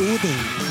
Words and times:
Odin. 0.00 0.69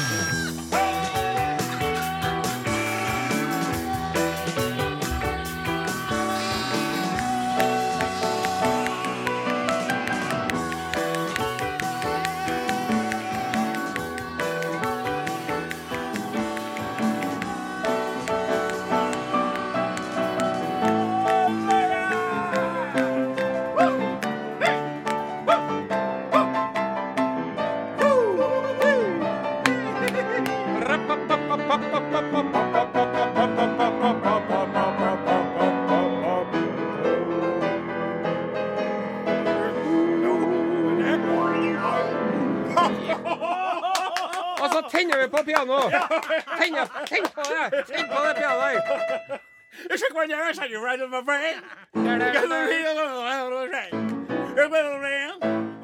Tenn 47.10 47.30
på 47.36 47.42
det. 47.52 47.84
Tenn 47.90 48.06
på 48.10 48.18
det 48.26 48.34
pianoet. 48.40 49.40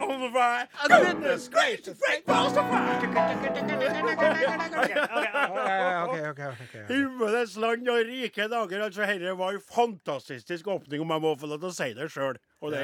On 0.02 0.20
the 0.22 0.30
fire. 0.32 0.68
Goodness 0.88 1.48
gracious, 1.48 1.98
balls 2.26 2.54
to 2.54 2.62
fire. 2.62 3.00
Himmelens 6.88 7.58
land 7.58 7.90
og 7.90 8.02
rike 8.10 8.48
dager. 8.52 8.84
Altså, 8.84 9.02
Dette 9.02 9.38
var 9.38 9.50
en 9.52 9.62
fantastisk 9.76 10.68
åpning, 10.68 11.02
om 11.02 11.12
jeg 11.16 11.22
må 11.22 11.36
få 11.40 11.50
lov 11.50 11.60
til 11.64 11.72
å 11.72 11.76
si 11.76 11.94
det 11.98 12.10
sjøl. 12.14 12.38
Og 12.62 12.76
det 12.76 12.84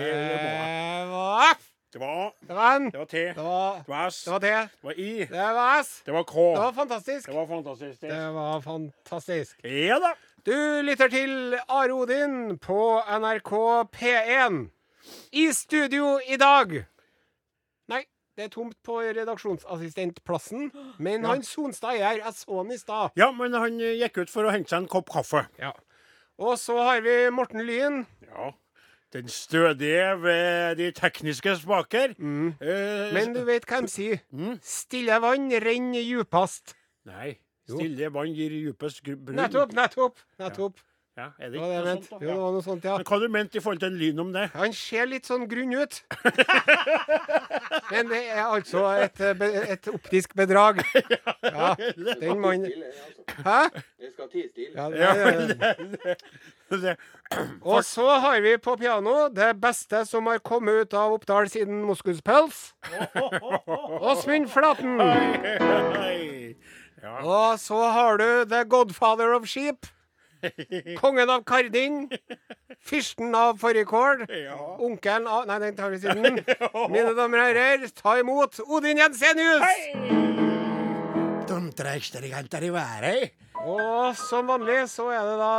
må 1.11 1.25
jeg. 1.43 1.70
Det 1.91 1.99
var. 1.99 2.33
Det 2.47 2.55
var 2.55 2.75
N. 2.79 2.85
Det 2.91 2.99
var 2.99 3.05
T. 3.05 3.17
Det 3.35 3.43
var, 3.43 3.75
Det 3.83 3.89
var 3.91 4.07
S. 4.07 4.23
det 4.23 4.31
var 4.31 4.39
T. 4.39 4.47
Det 4.47 4.83
var 4.87 4.99
I. 4.99 5.25
Det 5.25 5.47
var 5.57 5.79
S. 5.79 5.89
Det 6.05 6.13
var 6.15 6.23
K. 6.23 6.35
Det 6.55 6.61
var 6.61 6.73
fantastisk. 6.73 7.27
Det 7.27 7.35
var 7.35 7.47
fantastisk. 7.47 8.01
Det 8.01 8.19
var 8.33 8.61
fantastisk. 8.61 9.59
Ja 9.63 9.97
da. 9.99 10.13
Du 10.45 10.55
lytter 10.81 11.07
til 11.11 11.57
Are 11.69 11.93
Odin 11.93 12.57
på 12.57 13.01
NRK 13.19 13.51
P1. 13.97 14.61
I 15.31 15.51
studio 15.53 16.19
i 16.29 16.37
dag 16.37 16.73
Nei, 17.91 18.03
det 18.37 18.45
er 18.45 18.49
tomt 18.53 18.77
på 18.85 18.99
redaksjonsassistentplassen. 19.01 20.69
Men 20.97 21.25
han 21.27 21.43
Sonstad 21.43 21.97
er 21.97 22.05
her. 22.05 22.21
Jeg 22.23 22.33
så 22.37 22.57
han 22.61 22.71
i 22.71 22.77
stad. 22.79 23.09
Ja, 23.19 23.31
men 23.35 23.53
han 23.53 23.79
gikk 23.81 24.21
ut 24.23 24.31
for 24.31 24.47
å 24.47 24.53
hente 24.53 24.71
seg 24.71 24.85
en 24.85 24.87
kopp 24.91 25.11
kaffe. 25.11 25.43
Ja. 25.59 25.73
Og 26.39 26.55
så 26.57 26.77
har 26.79 27.01
vi 27.03 27.15
Morten 27.35 27.65
Lyn. 27.67 28.05
Ja. 28.29 28.53
Den 29.13 29.27
stødige 29.27 30.21
ved 30.23 30.75
de 30.79 30.91
tekniske 30.95 31.55
spaker. 31.59 32.13
Eh, 32.17 33.13
Men 33.13 33.33
du 33.35 33.41
vet 33.43 33.65
hva 33.67 33.81
de 33.83 33.89
sier? 33.91 34.21
Stille 34.63 35.17
vann 35.21 35.49
renner 35.51 35.99
djupest. 36.05 36.75
Nei. 37.05 37.33
Stille 37.67 38.07
vann 38.13 38.31
gir 38.35 38.49
djupest 38.55 39.03
gr- 39.03 39.15
brunn. 39.19 39.35
Nettopp, 39.35 39.73
nettopp. 39.75 40.17
nettopp. 40.39 40.77
Ja, 40.79 40.90
er 41.17 41.49
det 41.51 41.59
ikke 41.59 41.67
noe 41.67 41.91
sånt? 41.91 42.11
Jo, 42.11 42.19
det 42.21 42.35
var 42.39 42.51
noe 42.55 42.63
sånt, 42.65 42.85
ja. 42.87 42.93
Men 42.97 43.05
hva 43.09 43.17
du 43.19 43.25
mente 43.33 43.57
i 43.59 43.61
forhold 43.61 43.81
til 43.83 43.89
en 43.91 43.97
lyn 43.99 44.19
om 44.23 44.29
det? 44.33 44.45
Han 44.55 44.71
ser 44.73 45.09
litt 45.11 45.27
sånn 45.27 45.43
grunn 45.51 45.73
ut. 45.75 45.97
Men 47.91 48.07
det 48.07 48.21
er 48.31 48.45
altså 48.45 48.85
et, 49.03 49.19
eh, 49.19 49.33
be- 49.35 49.51
et 49.75 49.89
optisk 49.91 50.35
bedrag. 50.39 50.79
Ja, 51.51 51.73
den 52.21 52.39
mannen 52.39 52.69
Hæ? 53.43 53.57
Det 53.99 54.11
skal 54.13 54.27
tie 54.31 54.47
stille. 54.51 54.71
Ja, 54.77 54.89
det, 54.89 54.99
Ja, 55.01 55.13
det, 55.51 56.15
det, 56.71 56.81
det. 56.85 56.95
Og 57.73 57.83
så 57.85 58.05
har 58.23 58.39
vi 58.43 58.55
på 58.61 58.75
piano 58.79 59.27
det 59.33 59.49
beste 59.61 60.05
som 60.07 60.27
har 60.31 60.39
kommet 60.39 60.85
ut 60.85 60.93
av 60.97 61.13
Oppdal 61.17 61.49
siden 61.51 61.81
moskuspels. 61.87 62.71
Åsmund 63.99 64.47
Flaten. 64.53 64.95
Ja. 67.01 67.15
Og 67.25 67.59
så 67.59 67.79
har 67.91 68.17
du 68.21 68.27
The 68.51 68.63
Godfather 68.69 69.33
of 69.35 69.47
Sheep. 69.49 69.87
Kongen 71.01 71.29
av 71.29 71.43
Kardin. 71.47 72.09
Fyrsten 72.81 73.35
av 73.35 73.59
Fårikål. 73.61 74.25
Ja. 74.29 74.57
Onkelen 74.79 75.27
av 75.27 75.45
Nei, 75.49 75.59
den 75.65 75.77
tar 75.77 75.93
vi 75.93 75.99
siden. 76.01 76.41
Mine 76.93 77.13
damer 77.17 77.43
og 77.43 77.51
herrer, 77.51 77.85
ta 77.97 78.17
imot 78.21 78.61
Odin 78.67 79.01
Jensenius! 79.01 79.65
Dumtreiksterigenter 81.51 82.63
i 82.63 82.73
været. 82.73 83.37
Og 83.61 84.17
som 84.17 84.47
vanlig 84.49 84.87
så 84.89 85.09
er 85.13 85.25
det 85.27 85.37
da 85.41 85.53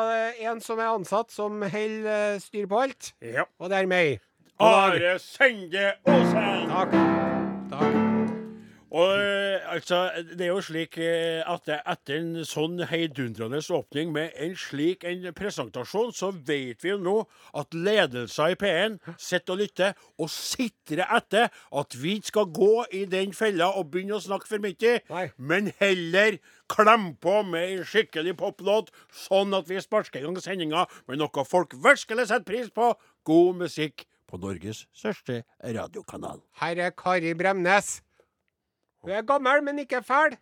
en 0.50 0.62
som 0.64 0.80
er 0.82 0.90
ansatt, 0.90 1.30
som 1.30 1.62
holder 1.62 2.34
eh, 2.34 2.40
styr 2.42 2.66
på 2.70 2.82
alt. 2.86 3.12
Ja. 3.22 3.46
Og 3.60 3.70
det 3.70 3.82
er 3.82 3.90
meg. 3.90 4.22
Are 4.62 5.18
Sende 5.22 5.92
Åsen. 6.06 6.70
Takk. 6.70 6.96
Takk. 7.72 8.01
Og 8.92 9.12
eh, 9.16 9.72
altså, 9.72 10.10
det 10.36 10.44
er 10.44 10.50
jo 10.50 10.60
slik 10.64 10.98
eh, 11.00 11.40
at 11.48 11.68
etter 11.72 12.18
en 12.18 12.44
sånn 12.44 12.82
heidundrende 12.90 13.62
åpning 13.72 14.10
med 14.12 14.34
en 14.36 14.52
slik 14.58 15.06
en 15.08 15.24
presentasjon, 15.36 16.12
så 16.12 16.28
vet 16.32 16.84
vi 16.84 16.92
jo 16.92 16.98
nå 17.00 17.14
at 17.56 17.72
ledelser 17.72 18.52
i 18.52 18.58
P1 18.60 18.98
sitter 19.16 19.54
og 19.54 19.62
lytter 19.62 19.96
og 20.20 20.28
sitrer 20.32 21.06
etter 21.08 21.48
at 21.48 21.96
vi 21.96 22.18
ikke 22.18 22.34
skal 22.34 22.52
gå 22.52 22.72
i 22.92 23.02
den 23.08 23.32
fella 23.36 23.70
og 23.80 23.88
begynne 23.94 24.18
å 24.18 24.26
snakke 24.26 24.50
for 24.50 24.62
mye, 24.62 24.94
Nei. 25.08 25.24
men 25.40 25.72
heller 25.80 26.36
klemme 26.72 27.16
på 27.20 27.40
med 27.48 27.78
en 27.78 27.88
skikkelig 27.88 28.36
poplåt, 28.44 28.92
sånn 29.24 29.56
at 29.56 29.72
vi 29.72 29.80
sparker 29.80 30.20
i 30.20 30.26
gang 30.28 30.36
sendinga 30.40 30.84
med 31.08 31.20
noe 31.22 31.48
folk 31.48 31.78
virkelig 31.80 32.28
setter 32.28 32.48
pris 32.48 32.72
på. 32.72 32.92
God 33.24 33.64
musikk 33.64 34.04
på 34.28 34.40
Norges 34.40 34.86
største 34.96 35.42
radiokanal. 35.64 36.44
Her 36.60 36.88
er 36.88 36.96
Kari 36.96 37.32
Bremnes. 37.38 38.00
Hun 39.02 39.10
er 39.10 39.22
gammel, 39.26 39.62
men 39.66 39.78
ikke 39.78 40.02
fæl. 40.02 40.36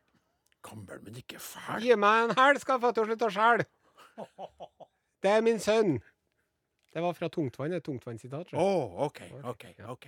Gammel, 0.63 1.03
men 1.03 1.17
ikke 1.17 1.39
fæl. 1.41 1.81
Gi 1.83 1.95
meg 1.97 2.25
en 2.25 2.35
hæl, 2.37 2.61
skal 2.61 2.83
å 2.85 2.93
slutte 2.93 3.29
å 3.29 3.35
skjæle. 3.35 3.69
Det 5.23 5.31
er 5.31 5.45
min 5.45 5.61
sønn. 5.61 5.99
Det 6.93 7.03
var 7.03 7.13
fra 7.13 7.29
Tungtvann. 7.29 7.73
Et 7.77 7.85
tungtvannsitat. 7.85 8.53
Å, 8.53 8.65
oh, 8.65 9.03
OK, 9.07 9.21
OK, 9.45 9.65
OK. 9.93 10.07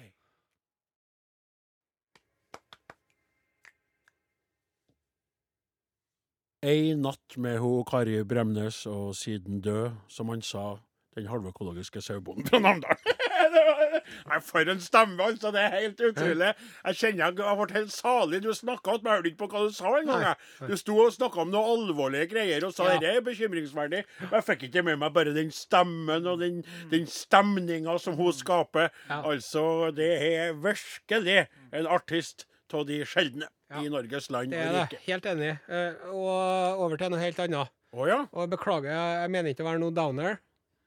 Ei 6.62 6.94
natt 6.94 7.36
med 7.42 7.58
ho 7.58 7.82
Kari 7.84 8.20
Bremnes 8.24 8.84
og 8.86 9.16
siden 9.18 9.60
død, 9.60 9.96
som 10.08 10.28
han 10.30 10.44
sa, 10.46 10.76
den 11.16 11.26
halvøkologiske 11.28 12.00
sauebonden 12.00 12.46
fra 12.46 12.60
Namdalen. 12.62 13.21
Det 13.52 14.02
får 14.28 14.40
For 14.52 14.70
en 14.72 14.80
stemme, 14.82 15.20
altså! 15.24 15.50
Det 15.54 15.60
er 15.62 15.74
helt 15.80 16.00
utrolig. 16.08 16.50
Jeg 16.86 16.98
kjenner 17.00 17.22
jeg 17.38 17.46
har 17.46 17.56
vært 17.60 17.74
helt 17.76 17.92
salig. 17.94 18.40
Du 18.44 18.50
snakka 18.56 18.94
at 18.96 19.02
jeg 19.06 19.12
hørte 19.16 19.30
ikke 19.32 19.40
på 19.44 19.48
hva 19.52 19.62
du 19.68 19.74
sa 19.76 19.92
engang. 19.98 20.22
jeg. 20.26 20.68
Du 20.70 20.76
sto 20.80 20.96
og 21.04 21.12
snakka 21.14 21.42
om 21.44 21.50
noe 21.52 21.74
alvorlige 21.76 22.28
greier 22.32 22.64
og 22.68 22.74
sa 22.76 22.88
Ja. 22.92 22.98
det 23.02 23.10
er 23.16 23.24
bekymringsverdig. 23.26 24.02
Men 24.20 24.30
jeg 24.38 24.46
fikk 24.48 24.62
ikke 24.68 24.84
med 24.84 24.98
meg 25.02 25.12
bare 25.16 25.34
den 25.36 25.50
stemmen 25.54 26.26
og 26.26 26.40
den, 26.40 26.62
den 26.90 27.06
stemninga 27.06 27.98
som 28.00 28.16
hun 28.16 28.32
skaper. 28.32 28.90
Ja. 29.08 29.22
Altså, 29.22 29.90
det 29.96 30.10
er 30.22 30.52
virkelig 30.54 31.46
en 31.72 31.86
artist 31.86 32.46
av 32.72 32.86
de 32.88 33.02
sjeldne 33.04 33.48
Ja. 33.72 33.80
i 33.82 33.88
Norges 33.92 34.30
land 34.32 34.50
Det 34.52 34.58
og 34.60 34.64
er 34.66 34.72
jeg 34.72 34.88
rike. 34.88 34.98
Helt 35.06 35.26
enig. 35.26 35.50
Eh, 35.68 35.92
Og 36.12 36.80
over 36.86 36.96
til 36.96 37.10
noe 37.12 37.20
helt 37.20 37.38
annet. 37.40 37.68
Å 37.92 38.06
ja? 38.08 38.22
Og 38.32 38.48
beklager, 38.50 38.88
jeg 38.88 39.30
mener 39.30 39.50
ikke 39.52 39.64
å 39.64 39.68
være 39.68 39.80
noe 39.82 39.92
downer. 39.92 40.38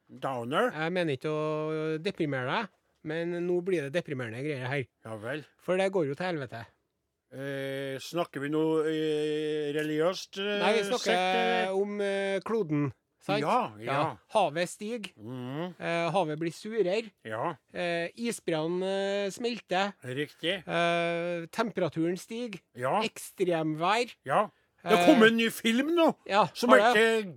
Downer? 0.10 0.72
Jeg 0.76 0.92
mener 0.94 1.18
ikke 1.18 1.32
å 1.34 1.98
deprimere 2.04 2.46
deg, 2.52 2.72
men 3.10 3.36
nå 3.48 3.60
blir 3.66 3.88
det 3.88 3.94
deprimerende 3.98 4.44
greier 4.46 4.68
her. 4.70 4.84
Ja 5.06 5.16
vel. 5.22 5.44
For 5.66 5.78
det 5.78 5.92
går 5.94 6.08
jo 6.12 6.16
til 6.18 6.26
helvete. 6.32 6.66
Eh, 7.36 7.96
snakker 8.00 8.40
vi 8.46 8.50
noe 8.54 8.86
eh, 8.88 9.72
religiøst? 9.76 10.38
eh, 10.40 10.60
Nei, 10.62 10.74
vi 10.78 10.84
snakker 10.88 11.16
eller? 11.16 11.74
om 11.76 11.98
eh, 12.06 12.38
kloden. 12.46 12.86
Sant? 13.26 13.42
Ja, 13.42 13.72
ja. 13.82 14.02
Havet 14.36 14.70
stiger. 14.70 15.10
Mm. 15.18 15.72
eh, 15.82 16.12
havet 16.14 16.38
blir 16.40 16.54
surere. 16.54 17.10
ja, 17.26 17.56
Eh, 17.74 18.12
isbreene 18.22 19.32
smelter. 19.34 19.96
riktig. 20.06 20.60
Eh, 20.68 21.48
temperaturen 21.52 22.16
stiger. 22.22 22.62
Ja, 22.78 23.02
Ekstremvær. 23.02 24.14
ja. 24.26 24.46
Det 24.86 24.94
har 25.00 25.06
kom 25.10 25.24
en 25.26 25.34
ny 25.40 25.50
film 25.50 25.88
nå, 25.98 26.12
Ja, 26.30 26.44
som 26.54 26.70
heter 26.70 27.34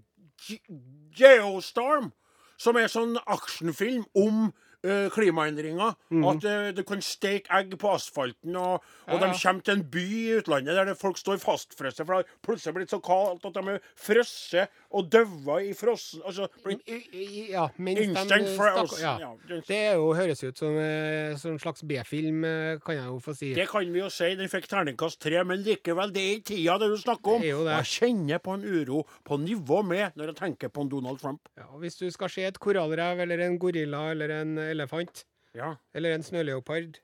Geostorm. 1.16 2.12
Som 2.58 2.76
er 2.76 2.90
sånn 2.90 3.14
actionfilm 3.30 4.04
om 4.18 4.48
eh, 4.84 5.08
klimaendringer. 5.14 5.94
Mm. 6.10 6.24
At 6.30 6.44
uh, 6.48 6.68
du 6.76 6.82
kan 6.86 7.02
steke 7.04 7.50
egg 7.58 7.74
på 7.80 7.92
asfalten, 7.94 8.56
og, 8.56 8.84
og 9.08 9.14
Ja, 9.18 9.26
de 9.26 9.32
kommer 9.40 9.64
til 9.64 9.78
en 9.78 9.84
by 9.90 10.04
i 10.04 10.36
utlandet 10.38 10.76
der 10.78 10.94
folk 10.98 11.18
står 11.18 11.40
fastfrosset, 11.42 12.04
for 12.06 12.14
det 12.14 12.26
har 12.26 12.38
plutselig 12.44 12.74
blitt 12.76 12.92
så 12.94 13.00
kaldt 13.04 13.46
at 13.48 13.56
de 13.56 13.74
er 13.74 13.82
frosset 13.98 14.74
og 14.90 15.08
daua 15.12 15.58
i 15.64 15.74
frossen 15.76 16.22
altså, 16.24 16.48
Ja, 16.64 17.66
Instant 17.76 18.30
de 18.32 19.00
ja. 19.02 19.14
Ja, 19.20 19.32
det- 19.68 19.94
jo, 19.94 20.12
høres 20.14 20.42
ut 20.44 20.58
som 20.58 20.76
eh, 20.78 21.36
som 21.36 21.52
en 21.52 21.58
slags 21.58 21.82
B-film, 21.82 22.44
eh, 22.44 22.78
kan 22.84 22.96
jeg 22.96 23.06
jo 23.06 23.18
få 23.22 23.34
si. 23.36 23.52
Det 23.54 23.68
kan 23.68 23.92
vi 23.92 24.00
jo 24.00 24.08
si. 24.12 24.34
Den 24.38 24.48
fikk 24.48 24.68
terningkast 24.68 25.20
tre, 25.20 25.42
men 25.44 25.62
likevel, 25.64 26.12
det 26.12 26.22
er 26.22 26.36
ikke 26.38 26.48
tida 26.52 26.78
det 26.78 26.90
du 26.92 26.96
snakker 27.00 27.36
om. 27.36 27.40
Det 27.42 27.50
er 27.50 27.56
jo 27.56 27.64
det. 27.66 27.74
Og 27.74 27.84
Jeg 27.84 27.92
kjenner 27.98 28.38
på 28.38 28.54
en 28.54 28.64
uro 28.64 29.02
på 29.24 29.38
nivå 29.42 29.82
med 29.84 30.16
når 30.16 30.32
jeg 30.32 30.36
tenker 30.36 30.72
på 30.72 30.84
en 30.84 30.88
Donald 30.88 31.20
Trump. 31.20 31.40
Ja, 31.58 31.68
hvis 31.80 31.98
du 31.98 32.10
skal 32.10 32.32
se 32.32 32.46
et 32.48 32.58
korallrev 32.58 33.20
eller 33.24 33.44
en 33.46 33.58
gorilla 33.58 34.10
eller 34.12 34.34
en 34.40 34.56
elefant 34.70 35.24
Ja. 35.56 35.74
eller 35.94 36.14
en 36.14 36.22
snøleopard 36.26 36.98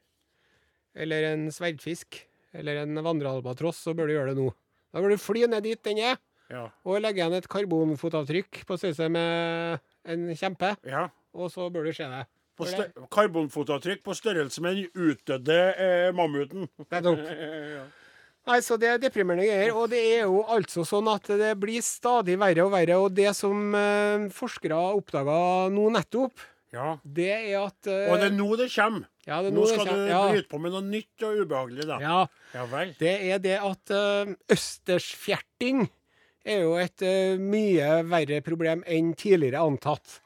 eller 0.95 1.31
en 1.33 1.49
sverdfisk 1.51 2.21
eller 2.55 2.83
en 2.85 2.95
vandrealbatross, 3.03 3.81
så 3.83 3.95
bør 3.97 4.07
du 4.07 4.15
gjøre 4.15 4.35
det 4.35 4.39
nå. 4.45 4.53
Da 4.95 5.01
bør 5.03 5.11
du 5.17 5.19
fly 5.19 5.47
ned 5.51 5.65
dit 5.67 5.83
den 5.83 5.99
er, 5.99 6.17
Ja. 6.51 6.69
og 6.85 7.01
legge 7.03 7.19
igjen 7.23 7.35
et 7.35 7.49
karbonfotavtrykk 7.51 8.65
på 8.69 8.77
størrelse 8.79 9.09
med 9.11 9.81
en 10.05 10.29
kjempe, 10.37 10.77
ja. 10.87 11.09
og 11.35 11.51
så 11.51 11.67
bør 11.73 11.89
du 11.89 11.93
se 11.97 12.05
det. 12.07 12.27
På 12.55 12.69
karbonfotavtrykk 13.11 14.05
på 14.07 14.15
størrelse 14.15 14.63
med 14.63 14.77
den 14.77 14.91
utdødde 14.95 15.57
eh, 15.75 16.13
mammuten. 16.15 16.69
Nettopp. 16.93 17.19
Nei, 18.47 18.59
så 18.61 18.77
det 18.79 18.89
er 18.93 18.99
deprimerende 19.01 19.47
greier. 19.49 19.73
Og 19.75 19.89
det 19.91 19.99
er 20.05 20.27
jo 20.29 20.43
altså 20.53 20.85
sånn 20.87 21.09
at 21.11 21.27
det 21.41 21.55
blir 21.59 21.81
stadig 21.83 22.37
verre 22.39 22.67
og 22.67 22.75
verre. 22.77 22.99
Og 23.01 23.15
det 23.17 23.31
som 23.35 23.73
eh, 23.75 24.27
forskere 24.37 24.77
oppdaga 24.95 25.37
nå 25.73 25.89
nettopp, 25.97 26.45
Ja. 26.75 26.89
det 27.07 27.29
er 27.31 27.59
at 27.63 27.87
uh, 27.87 28.09
Og 28.11 28.19
det 28.19 28.29
er 28.33 28.35
nå 28.35 28.49
det 28.59 28.69
kommer. 28.75 29.07
ja, 29.29 29.39
det 29.47 29.53
Nå 29.55 29.63
det 29.69 29.77
skal 29.77 29.87
du 29.93 30.09
ja, 30.11 30.23
bryte 30.33 30.51
på 30.51 30.59
med 30.65 30.75
noe 30.75 30.83
nytt 30.89 31.23
og 31.29 31.43
ubehagelig, 31.45 31.87
da. 31.87 32.01
ja, 32.03 32.17
Ja 32.57 32.65
vel. 32.73 32.95
det 32.99 33.15
er 33.31 33.39
det 33.45 33.57
at 33.63 33.95
uh, 33.95 34.35
østersfjerting 34.51 35.87
er 36.45 36.61
jo 36.67 36.75
et 36.83 37.05
uh, 37.07 37.39
mye 37.41 38.03
verre 38.11 38.43
problem 38.45 38.83
enn 38.91 39.15
tidligere 39.17 39.63
antatt. 39.65 40.19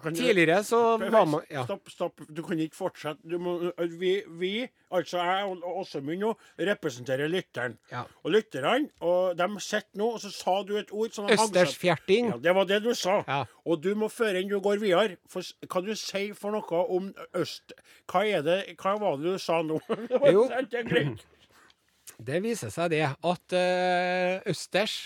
Kan 0.00 0.14
Tidligere 0.14 0.62
så 0.64 0.78
var 0.96 1.26
man 1.28 1.42
ja. 1.50 1.66
Stopp, 1.66 1.90
stopp. 1.92 2.20
Du 2.32 2.40
kan 2.46 2.60
ikke 2.64 2.76
fortsette. 2.78 3.20
Du 3.28 3.36
må, 3.42 3.58
vi, 4.00 4.12
vi, 4.40 4.52
altså 4.88 5.20
jeg 5.20 5.50
og 5.50 5.80
Åsemund 5.82 6.22
nå, 6.22 6.30
representerer 6.56 7.28
lytteren. 7.28 7.74
Ja. 7.90 8.06
Og 8.24 8.32
lytterne, 8.32 8.88
og 9.04 9.36
de 9.36 9.48
sitter 9.60 10.00
nå, 10.00 10.06
og 10.16 10.22
så 10.22 10.30
sa 10.32 10.54
du 10.64 10.78
et 10.80 10.94
ord 10.96 11.12
som 11.12 11.28
Østersfjerting. 11.28 12.30
Ja, 12.32 12.38
det 12.46 12.54
var 12.56 12.70
det 12.70 12.78
du 12.86 12.94
sa. 12.96 13.18
Ja. 13.28 13.42
Og 13.68 13.82
du 13.84 13.90
må 13.98 14.08
føre 14.12 14.40
inn 14.40 14.48
du 14.48 14.56
går 14.64 14.80
videre, 14.80 15.18
for, 15.28 15.44
hva 15.44 15.68
kan 15.76 15.90
du 15.90 15.92
si 15.98 16.24
for 16.40 16.56
noe 16.56 16.86
om 16.96 17.12
øst? 17.36 17.76
Hva 18.08 18.24
er 18.24 18.48
det, 18.48 18.58
hva 18.80 18.96
var 19.02 19.20
det 19.20 19.36
du 19.36 19.42
sa 19.42 19.60
nå? 19.66 19.76
Jo. 20.32 20.48
Det 22.22 22.38
viser 22.42 22.70
seg 22.70 22.90
det 22.92 23.04
at 23.08 23.54
østers 24.48 24.96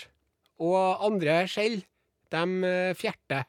og 0.61 1.05
andre 1.05 1.39
skjell, 1.49 1.79
de 2.33 2.73
fjerter. 2.97 3.47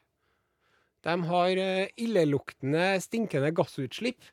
De 1.07 1.15
har 1.29 1.61
eh, 1.63 1.87
illeluktende, 1.97 2.91
stinkende 3.03 3.53
gassutslipp. 3.55 4.27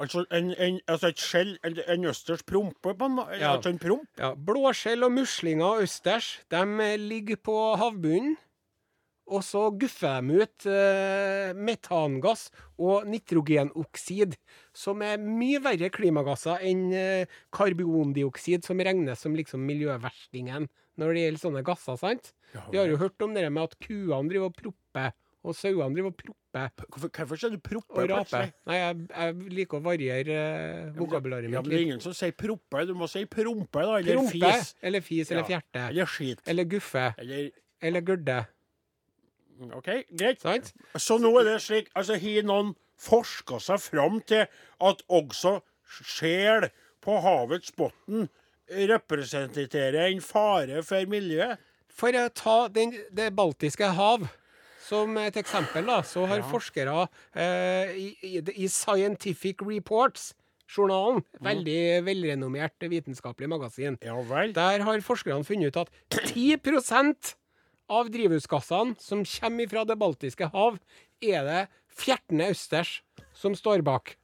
Altså, 0.00 0.24
en, 0.32 0.52
en, 0.56 0.78
altså 0.88 1.10
et 1.12 1.20
skjell, 1.20 1.56
en, 1.64 1.76
en 1.92 2.06
østers 2.08 2.44
prompe, 2.48 2.94
på 2.96 3.08
en? 3.08 3.18
Ja. 3.36 3.54
Altså 3.54 3.72
en 3.72 3.80
promp? 3.80 4.08
Ja, 4.20 4.32
blåskjell 4.34 5.04
og 5.04 5.12
muslinger 5.12 5.66
og 5.66 5.82
østers 5.84 6.38
de 6.52 6.62
eh, 6.84 6.96
ligger 7.00 7.40
på 7.44 7.56
havbunnen. 7.80 8.38
Og 9.30 9.44
så 9.46 9.68
guffer 9.78 10.24
de 10.26 10.40
ut 10.42 10.64
eh, 10.66 11.52
metangass 11.54 12.48
og 12.82 13.06
nitrogenoksid, 13.06 14.34
som 14.74 15.04
er 15.06 15.22
mye 15.22 15.60
verre 15.62 15.90
klimagasser 15.94 16.64
enn 16.66 16.88
eh, 16.96 17.36
karbondioksid, 17.54 18.66
som 18.66 18.82
regnes 18.82 19.22
som 19.22 19.36
liksom 19.38 19.62
miljøverstingen 19.68 20.66
når 20.98 21.14
det 21.14 21.22
gjelder 21.24 21.44
sånne 21.44 21.62
gasser. 21.68 22.00
sant? 22.00 22.32
Vi 22.72 22.80
har 22.80 22.90
jo 22.90 22.98
hørt 22.98 23.22
om 23.22 23.36
det 23.36 23.46
med 23.46 23.68
at 23.68 23.78
kuene 23.78 24.26
driver 24.32 24.50
og 24.50 24.58
propper, 24.58 25.14
og 25.44 25.54
sauene 25.56 25.94
driver 25.96 26.10
og 26.12 26.16
propper 26.20 26.36
Hvorfor, 26.90 27.08
hvorfor 27.14 27.38
sier 27.38 27.52
du 27.54 27.60
proppe? 27.62 27.94
og 28.02 28.08
raper. 28.10 28.48
Nei, 28.66 28.76
jeg, 28.80 28.96
jeg 29.14 29.50
liker 29.54 29.78
å 29.78 29.82
variere 29.84 30.34
eh, 30.36 30.88
vokabularet 30.98 31.46
Ja, 31.52 31.60
men 31.62 31.70
det 31.70 31.76
er 31.78 31.84
ingen 31.86 32.00
som 32.02 32.12
sier 32.16 32.34
proppe. 32.36 32.82
Du 32.88 32.92
må 32.98 33.06
si 33.08 33.22
prompe, 33.30 33.84
da. 33.86 33.98
Eller 34.02 34.18
Prompe, 34.18 34.32
fis. 34.50 34.72
eller 34.82 35.00
fis, 35.06 35.30
eller 35.30 35.44
Ja. 35.44 35.48
fjerte. 35.52 35.84
Eller 35.92 36.10
skit. 36.10 36.42
Eller 36.50 36.64
guffe. 36.64 37.04
Eller 37.22 37.50
Eller 37.80 38.00
gørde. 38.04 38.40
OK, 39.76 39.88
greit. 40.18 40.40
Sant? 40.42 40.72
Så 40.96 41.16
nå 41.20 41.30
er 41.40 41.44
det 41.52 41.56
slik 41.62 41.88
Altså, 41.94 42.18
har 42.20 42.42
noen 42.48 42.74
forska 43.00 43.60
seg 43.62 43.80
fram 43.80 44.18
til 44.28 44.44
at 44.80 45.02
også 45.08 45.54
sjel 46.02 46.66
på 47.00 47.16
havets 47.24 47.72
bunn 47.78 48.26
representerer 48.70 50.08
en 50.10 50.20
fare 50.24 50.82
for 50.86 51.06
miljøet? 51.10 51.58
For 51.90 52.14
å 52.16 52.26
ta 52.32 52.58
den, 52.72 52.92
det 53.12 53.30
baltiske 53.36 53.88
hav 53.96 54.28
som 54.90 55.16
et 55.22 55.36
eksempel, 55.38 55.86
da, 55.86 56.00
så 56.02 56.26
har 56.26 56.42
Ja. 56.42 56.46
forskere 56.50 56.94
eh, 57.38 57.92
i, 57.94 58.40
i, 58.42 58.66
Scientific 58.68 59.62
Reports, 59.62 60.32
journalen, 60.70 61.22
veldig 61.42 61.78
velrenommert 62.06 62.84
vitenskapelig 62.90 63.48
magasin, 63.50 63.96
Ja 64.06 64.14
vel. 64.22 64.52
der 64.54 64.82
har 64.86 65.00
forskerne 65.02 65.46
funnet 65.46 65.70
ut 65.72 65.80
at 65.82 65.90
10% 66.30 67.34
av 67.90 68.06
drivhusgassene 68.14 68.94
som 69.02 69.24
kommer 69.26 69.66
fra 69.70 69.82
det 69.84 69.96
baltiske 69.98 70.46
hav, 70.52 70.78
er 71.20 71.42
det 71.48 71.62
fjertende 71.90 72.46
østers 72.54 73.00
som 73.34 73.56
står 73.58 73.82
bak. 73.82 74.14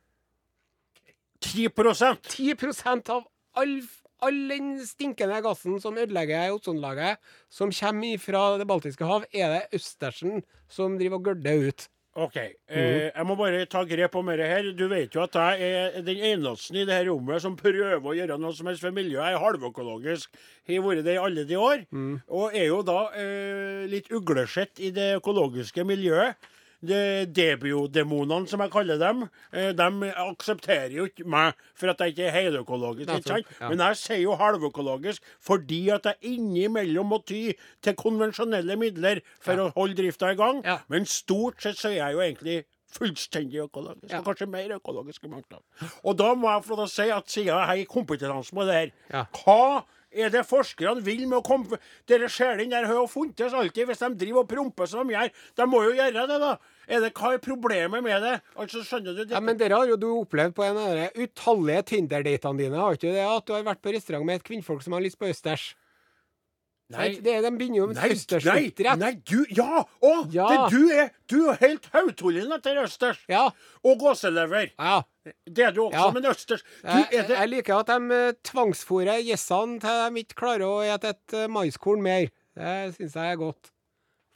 10% 1.42 2.22
10% 2.30 3.10
av 3.12 3.26
all, 3.58 3.80
all 4.24 4.38
den 4.50 4.70
stinkende 4.86 5.42
gassen 5.44 5.80
som 5.82 5.98
ødelegger 5.98 6.54
ozonlaget, 6.54 7.20
som 7.52 7.74
kommer 7.74 8.22
fra 8.22 8.46
det 8.60 8.68
baltiske 8.68 9.04
hav, 9.08 9.26
er 9.32 9.52
det 9.52 9.80
østersen 9.80 10.42
som 10.68 10.96
driver 10.98 11.20
og 11.20 11.30
gørder 11.30 11.68
ut. 11.68 11.86
OK. 12.16 12.36
Eh, 12.40 13.10
jeg 13.10 13.24
må 13.28 13.34
bare 13.36 13.66
ta 13.68 13.82
grep 13.84 14.14
om 14.16 14.30
dette 14.32 14.46
her. 14.48 14.70
Du 14.72 14.86
vet 14.88 15.12
jo 15.12 15.20
at 15.20 15.36
jeg 15.36 15.66
er 15.68 15.98
den 16.06 16.22
eneste 16.30 16.72
i 16.72 16.86
det 16.88 16.94
her 16.96 17.10
rommet 17.10 17.44
som 17.44 17.58
prøver 17.58 18.00
å 18.00 18.14
gjøre 18.16 18.38
noe 18.40 18.56
som 18.56 18.70
helst 18.70 18.86
for 18.86 18.96
miljøet. 18.96 19.20
Jeg 19.20 19.36
er 19.36 19.42
halvøkologisk. 19.44 20.38
Har 20.70 20.86
vært 20.86 21.04
det 21.04 21.18
i 21.18 21.20
alle 21.20 21.44
de 21.44 21.58
år. 21.60 21.84
Og 22.32 22.56
er 22.56 22.70
jo 22.70 22.80
da 22.88 23.02
eh, 23.20 23.84
litt 23.92 24.08
uglesett 24.16 24.80
i 24.80 24.94
det 24.96 25.10
økologiske 25.18 25.84
miljøet. 25.84 26.40
De 26.84 27.26
debiodemonene, 27.26 28.48
som 28.48 28.60
jeg 28.60 28.70
kaller 28.70 28.98
dem, 29.00 29.22
eh, 29.52 29.72
de 29.72 30.12
aksepterer 30.22 30.92
jo 30.92 31.06
ikke 31.08 31.24
meg 31.26 31.54
for 31.74 31.88
at 31.90 31.98
jeg 31.98 32.14
ikke 32.14 32.26
er 32.28 32.36
heløkologisk. 32.36 33.08
ikke 33.08 33.28
sant? 33.32 33.46
Ja. 33.60 33.68
Men 33.70 33.78
jeg 33.78 33.96
sier 33.96 34.20
jo 34.22 34.36
halvøkologisk 34.36 35.22
fordi 35.40 35.88
at 35.94 36.04
jeg 36.04 36.16
innimellom 36.36 37.06
må 37.08 37.18
ty 37.26 37.52
til 37.82 37.94
konvensjonelle 37.94 38.76
midler 38.78 39.20
for 39.40 39.54
å 39.56 39.72
holde 39.74 39.96
drifta 39.96 40.32
i 40.32 40.38
gang. 40.38 40.62
Ja. 40.64 40.78
Men 40.88 41.04
stort 41.06 41.62
sett 41.62 41.76
så 41.80 41.88
er 41.88 42.00
jeg 42.02 42.12
jo 42.12 42.20
egentlig 42.20 42.64
fullstendig 42.96 43.58
økologisk, 43.68 44.10
Ja. 44.12 44.18
og 44.20 44.24
kanskje 44.24 44.46
mer 44.48 44.68
økologisk 44.78 45.24
i 45.24 45.28
mange. 45.28 45.58
Og 46.04 46.16
da 46.16 46.34
må 46.34 46.48
jeg 46.54 46.64
få 46.64 46.76
lov 46.76 46.86
til 46.88 47.02
å 47.02 47.06
si 47.06 47.10
at 47.10 47.28
siden 47.28 47.46
jeg 47.46 47.66
har 47.66 47.84
kompetanse 47.92 48.52
på 48.54 48.64
det 48.64 48.74
her, 48.74 48.90
Ja. 49.12 49.24
hva 49.32 49.84
er 50.16 50.32
det 50.32 50.42
forskerne 50.48 51.04
vil 51.04 51.26
med 51.28 51.38
å 51.40 51.44
komme 51.46 51.78
Dere 52.08 52.28
ser 52.32 52.58
den 52.60 52.72
der 52.72 52.88
har 52.88 52.98
jo 52.98 53.06
funtes 53.10 53.54
alltid, 53.56 53.86
hvis 53.90 54.02
de 54.02 54.10
driver 54.22 54.44
og 54.44 54.50
promper 54.50 54.88
som 54.90 55.06
de 55.06 55.16
gjør. 55.16 55.32
De 55.58 55.68
må 55.68 55.82
jo 55.84 55.94
gjøre 55.96 56.26
det, 56.30 56.40
da. 56.42 56.52
Er 56.86 57.02
det, 57.02 57.12
hva 57.18 57.32
er 57.34 57.42
problemet 57.42 58.04
med 58.04 58.22
det? 58.22 58.34
Altså, 58.54 58.84
skjønner 58.86 59.16
du? 59.16 59.24
Det, 59.24 59.34
Ja, 59.34 59.40
Men 59.42 59.58
dere 59.58 59.80
har 59.80 59.90
jo 59.90 59.98
du 60.00 60.08
opplevd 60.12 60.54
på 60.56 60.66
en 60.66 60.78
av 60.80 60.94
de 60.96 61.26
utallige 61.26 61.82
Tinder-datene 61.92 62.62
dine, 62.62 62.78
har 62.78 62.98
ikke 62.98 63.10
du 63.10 63.16
det? 63.16 63.26
At 63.26 63.48
du 63.48 63.56
har 63.56 63.66
vært 63.66 63.82
på 63.82 63.94
restaurant 63.96 64.26
med 64.28 64.40
et 64.40 64.46
kvinnfolk 64.46 64.84
som 64.84 64.94
har 64.96 65.04
lyst 65.04 65.18
på 65.18 65.28
østers. 65.30 65.74
Nei. 66.94 67.08
Det 67.18 67.32
er, 67.34 67.40
de 67.42 67.50
begynner 67.58 67.80
jo 67.80 67.86
med 67.90 67.96
Nei, 67.98 68.12
nei, 68.78 68.92
nei, 69.00 69.08
du 69.26 69.40
Ja! 69.56 69.80
Å! 70.06 70.12
Ja. 70.30 70.46
Det, 70.52 70.58
du 70.70 70.92
er 70.94 71.08
Du 71.26 71.48
er 71.50 71.58
helt 71.58 71.88
hautullen 71.90 72.52
etter 72.54 72.78
østers. 72.84 73.18
Ja. 73.28 73.48
Og 73.82 73.98
gåselever. 73.98 74.70
ja. 74.78 75.00
Det 75.26 75.64
er 75.66 75.72
du 75.74 75.80
også, 75.88 75.98
Ja. 75.98 76.10
men 76.14 76.22
østers 76.30 76.62
Du, 76.62 76.86
Jeg, 77.10 77.26
det 77.26 77.34
jeg 77.34 77.48
liker 77.50 77.80
at 77.80 77.88
de 77.90 78.14
eh, 78.14 78.32
tvangsfôrer 78.46 79.24
gjessene 79.26 79.80
til 79.82 80.14
de 80.14 80.22
ikke 80.22 80.38
klarer 80.38 80.66
å 80.68 80.76
ete 80.86 81.10
et 81.16 81.34
eh, 81.34 81.48
maiskorn 81.50 82.04
mer. 82.04 82.28
Det 82.54 82.94
syns 82.94 83.16
jeg 83.18 83.32
er 83.34 83.40
godt. 83.40 83.72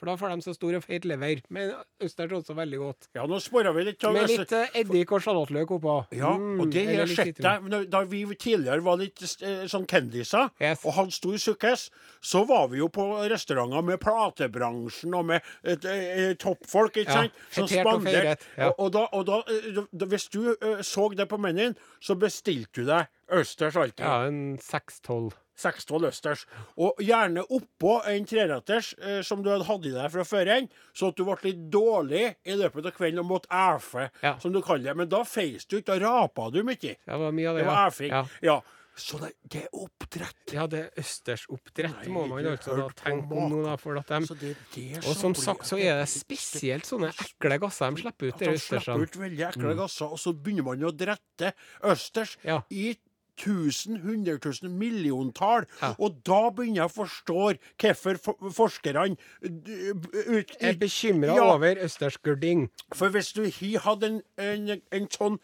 For 0.00 0.08
da 0.08 0.14
får 0.16 0.30
de 0.32 0.42
så 0.46 0.54
stor 0.56 0.74
og 0.78 0.82
feit 0.86 1.04
lever. 1.04 1.42
Men 1.52 1.74
østers 2.00 2.30
er 2.30 2.36
også 2.38 2.54
veldig 2.56 2.78
godt. 2.80 3.08
Ja, 3.18 3.26
nå 3.28 3.36
sparer 3.44 3.74
vi 3.76 3.82
litt. 3.84 4.04
av 4.08 4.14
Med 4.16 4.30
litt 4.32 4.52
uh, 4.56 4.64
eddik 4.80 5.12
og 5.12 5.20
sjalottløk 5.20 5.74
oppå. 5.76 5.96
Ja, 6.16 6.30
Mm, 6.40 6.60
og 6.64 6.70
det 6.72 6.86
har 6.86 7.02
jeg 7.04 7.16
sett 7.18 7.40
deg 7.44 7.90
Da 7.92 8.00
vi 8.08 8.22
tidligere 8.34 8.80
var 8.86 8.96
litt 8.96 9.20
eh, 9.44 9.66
sånn 9.68 9.84
kendiser 9.90 10.48
Yes. 10.60 10.80
og 10.88 10.94
hadde 10.96 11.12
stor 11.12 11.36
sukkes, 11.42 11.90
så 12.24 12.46
var 12.48 12.68
vi 12.72 12.78
jo 12.80 12.88
på 12.88 13.04
restauranter 13.28 13.84
med 13.84 14.00
platebransjen 14.00 15.14
og 15.18 15.26
med 15.26 15.42
et, 15.64 15.84
eh, 15.84 16.32
toppfolk, 16.40 16.96
ikke 16.96 17.10
Ja, 17.10 17.20
sant? 17.22 17.32
Som 17.50 17.68
spanderte. 17.68 18.38
ja. 18.56 18.70
Og, 18.70 18.80
og, 18.80 18.92
da, 18.92 19.06
og 19.12 19.26
da, 19.26 20.06
hvis 20.06 20.28
du 20.32 20.54
så 20.82 21.08
det 21.14 21.28
på 21.28 21.38
menyen, 21.38 21.76
så 22.00 22.16
bestilte 22.16 22.80
du 22.80 22.86
deg 22.88 23.06
østers 23.30 23.76
alltid. 23.76 24.00
Ja, 24.06 24.24
en 24.26 24.58
seks-tolv. 24.62 25.34
Seks-tolv 25.60 26.08
østers. 26.10 26.46
Og 26.80 26.98
gjerne 27.04 27.44
oppå 27.52 27.98
en 28.10 28.26
treretters 28.30 28.94
eh, 28.98 29.20
som 29.26 29.44
du 29.44 29.50
hadde 29.52 29.68
hatt 29.68 29.86
i 29.90 29.94
deg 29.94 30.10
fra 30.16 30.26
før 30.32 30.50
igjen, 30.54 30.68
så 30.96 31.12
at 31.12 31.20
du 31.20 31.24
ble 31.28 31.36
litt 31.46 31.62
dårlig 31.72 32.24
i 32.48 32.58
løpet 32.60 32.90
av 32.90 32.96
kvelden 32.98 33.22
og 33.24 33.30
måtte 33.36 33.52
æfe, 33.52 34.08
Ja. 34.24 34.36
som 34.42 34.52
du 34.52 34.60
kaller 34.64 34.90
det. 34.90 34.96
Men 35.04 35.08
da 35.12 35.22
feis 35.28 35.64
du 35.68 35.78
ikke, 35.78 35.92
da 35.94 36.00
rapa 36.08 36.50
du 36.52 36.62
mye. 36.66 36.76
Det 36.80 36.98
var 37.06 37.32
mye 37.32 37.48
av 37.52 37.56
det, 37.56 37.64
Det 37.64 37.70
var 37.70 37.80
ja. 37.84 37.88
æfing. 37.94 38.10
Ja. 38.16 38.26
Ja. 38.42 38.60
Så 39.00 39.16
det, 39.22 39.28
det 39.48 39.60
er 39.64 39.68
oppdrett. 39.80 40.50
Ja, 40.52 40.64
det 40.68 40.78
er 40.80 40.98
østersoppdrett, 41.00 42.08
må 42.12 42.24
man 42.28 42.44
altså 42.50 42.74
da 42.76 42.88
tenke 42.98 43.32
om 43.38 43.46
nå, 43.52 43.60
da. 43.64 43.76
For 43.80 43.96
at 43.96 44.10
de, 44.42 44.50
er 44.82 45.06
og 45.06 45.14
som 45.16 45.32
sagt 45.38 45.64
så 45.70 45.78
er 45.80 46.00
det 46.02 46.08
spesielt 46.10 46.84
sånne 46.88 47.08
ekle 47.14 47.56
gasser 47.62 47.94
de 47.94 48.02
slipper 48.02 48.32
ut, 48.32 48.38
de 48.42 48.50
de 48.50 48.58
slipper 48.58 48.82
østersene. 48.82 49.06
ut 49.06 49.16
veldig 49.22 49.46
ekle 49.48 49.76
gasser, 49.78 50.10
og 50.10 50.20
så 50.20 50.34
begynner 50.36 50.66
man 50.66 50.84
å 50.84 50.92
drette 50.92 51.52
østers 51.86 52.36
Ja. 52.44 52.60
i 52.68 52.90
tusen, 53.36 54.00
hundretusen, 54.02 54.70
milliontall. 54.78 55.66
Ja. 55.82 55.94
Og 55.98 56.20
da 56.26 56.50
begynner 56.50 56.82
jeg 56.82 56.90
å 56.90 56.96
forstå 56.96 57.38
hvorfor 57.80 58.18
for 58.18 58.50
forskerne 58.50 59.16
Jeg 59.42 60.44
er 60.60 60.76
bekymra 60.80 61.34
Ja. 61.36 61.54
over 61.54 61.76
østersgurding. 61.84 62.68
For 62.94 63.08
hvis 63.08 63.32
du 63.32 63.42
har 63.44 63.80
hatt 63.80 64.02
en, 64.04 64.22
en, 64.38 64.80
en 64.92 65.08
sånn 65.10 65.38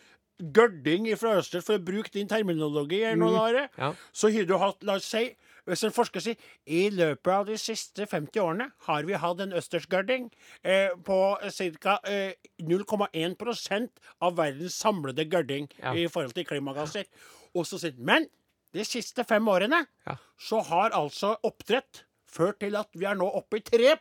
gørding 0.53 1.07
fra 1.17 1.39
østers, 1.41 1.65
for 1.65 1.79
å 1.79 1.85
bruke 1.85 2.11
din 2.13 2.29
terminologi, 2.29 3.03
her 3.05 3.17
nå, 3.17 3.31
Are, 3.41 3.69
Ja. 3.79 3.95
så 4.13 4.29
har 4.33 4.45
du 4.45 4.59
hatt, 4.59 4.83
la 4.85 4.95
oss 5.01 5.05
si 5.09 5.37
hvis 5.67 5.83
en 5.83 5.91
forsker 5.91 6.21
sier 6.23 6.37
i 6.71 6.91
løpet 6.95 7.27
av 7.27 7.47
de 7.49 7.57
siste 7.59 8.07
50 8.07 8.39
årene 8.39 8.69
har 8.87 9.03
vi 9.03 9.15
hatt 9.19 9.41
en 9.41 9.51
østersgørding 9.51 10.29
eh, 10.63 10.91
på 11.03 11.17
ca. 11.83 11.97
Eh, 12.07 12.35
0,1% 12.63 13.89
av 14.23 14.37
verdens 14.39 14.77
samlede 14.79 15.25
gørding 15.29 15.67
Ja. 15.83 15.93
i 15.93 16.07
forhold 16.07 16.35
til 16.35 16.45
klimagasser. 16.45 17.05
Og 17.55 17.67
så 17.67 17.79
sier 17.81 17.95
Men 17.99 18.27
de 18.75 18.85
siste 18.85 19.25
fem 19.25 19.47
årene 19.49 19.87
Ja. 20.07 20.17
så 20.39 20.61
har 20.65 20.91
altså 20.91 21.37
oppdrett 21.45 22.05
ført 22.27 22.59
til 22.61 22.75
at 22.77 22.89
vi 22.93 23.07
er 23.07 23.15
nå 23.15 23.29
oppe 23.39 23.57
i 23.57 23.61
3 23.65 23.95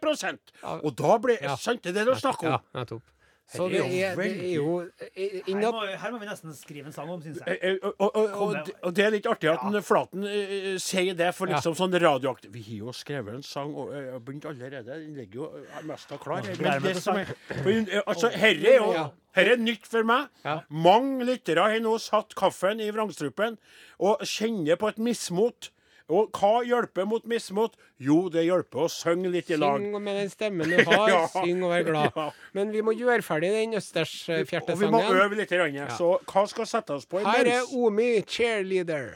Ja. 0.63 0.79
Og 0.83 0.95
da 0.95 1.17
blir 1.19 1.41
Ja. 1.41 1.55
Sant, 1.55 1.83
det 1.83 1.95
er 1.95 2.05
du 2.05 2.15
snakker 2.15 2.47
om? 2.47 2.51
Ja, 2.73 2.79
nettopp. 2.81 3.03
Så 3.45 3.67
Det 3.69 3.77
er 3.77 3.83
jo 3.85 4.07
er, 4.09 4.15
det 4.17 4.45
er 4.49 4.53
jo 4.55 4.71
eh, 4.81 5.41
Her 5.45 5.71
må, 5.71 5.81
her 5.85 6.11
må 6.11 6.17
vi 6.17 6.25
nesten 6.25 6.53
skrive 6.57 6.87
en 6.89 6.93
sang 6.95 7.09
om, 7.13 7.19
syns 7.21 7.37
Eh, 7.45 7.53
jeg. 7.61 7.75
eh, 7.77 7.91
Og, 7.99 8.15
og, 8.17 8.31
og, 8.41 8.71
og 8.81 8.95
det 8.97 9.03
er 9.05 9.11
litt 9.13 9.27
artig 9.29 9.51
at 9.51 9.61
ja. 9.61 9.81
Flaten 9.85 10.23
eh, 10.25 10.53
eh, 10.55 10.77
sier 10.81 11.13
det, 11.13 11.27
for 11.37 11.45
Ja. 11.47 11.59
liksom 11.59 11.75
sånn 11.77 11.93
radioaktiv 12.01 12.49
Vi 12.55 12.63
har 12.71 12.87
jo 12.87 12.95
skrevet 12.97 13.35
en 13.37 13.43
sang, 13.45 13.75
og 13.77 13.93
har 13.93 14.17
begynt 14.25 14.47
allerede. 14.49 14.85
Den 14.89 15.13
ligger 15.13 15.35
jo 15.43 15.51
eh, 15.61 15.83
mest 15.85 16.11
av 16.11 16.17
klar. 16.23 16.41
gleder 16.41 16.81
Men 16.81 16.81
det 16.89 17.03
som 17.03 17.17
er, 17.21 17.29
eh, 17.53 18.01
altså, 18.07 18.31
herre 18.33 18.73
er 18.73 18.79
jo 18.81 18.91
Ja. 18.97 19.05
er 19.35 19.57
nytt 19.57 19.85
for 19.85 20.03
meg. 20.03 20.27
Ja. 20.43 20.61
Mange 20.69 21.25
lyttere 21.29 21.59
har 21.69 21.79
nå 21.79 21.99
satt 22.01 22.33
kaffen 22.35 22.81
i 22.81 22.89
vrangstrupen 22.89 23.57
og 23.99 24.21
kjenner 24.25 24.75
på 24.75 24.89
et 24.89 24.97
mismot. 24.97 25.69
Og 26.13 26.29
hva 26.37 26.59
hjelper 26.61 27.07
mot 27.09 27.23
mismot? 27.25 27.73
Jo, 27.97 28.27
det 28.29 28.43
hjelper 28.45 28.83
å 28.83 28.89
synge 28.93 29.31
litt 29.33 29.49
i 29.49 29.57
lag. 29.57 29.81
Syng 29.81 29.95
med 30.05 30.19
den 30.19 30.29
stemmen 30.29 30.69
du 30.69 30.77
har, 30.91 31.09
Ja. 31.09 31.23
syng 31.33 31.63
og 31.65 31.71
vær 31.73 31.83
glad. 31.87 32.11
Ja. 32.15 32.27
Men 32.53 32.69
vi 32.75 32.83
må 32.85 32.93
gjøre 32.93 33.25
ferdig 33.25 33.49
den 33.55 33.73
Og 33.73 34.79
vi 34.79 34.91
må 34.93 35.01
øve 35.01 35.35
litt. 35.39 35.51
Ja. 35.55 35.87
Så 35.97 36.19
hva 36.29 36.45
skal 36.51 36.69
sette 36.69 36.93
oss 36.99 37.05
på 37.09 37.23
Her 37.25 37.49
er? 37.49 37.63
Omi, 37.73 38.21
cheerleader. 38.21 39.15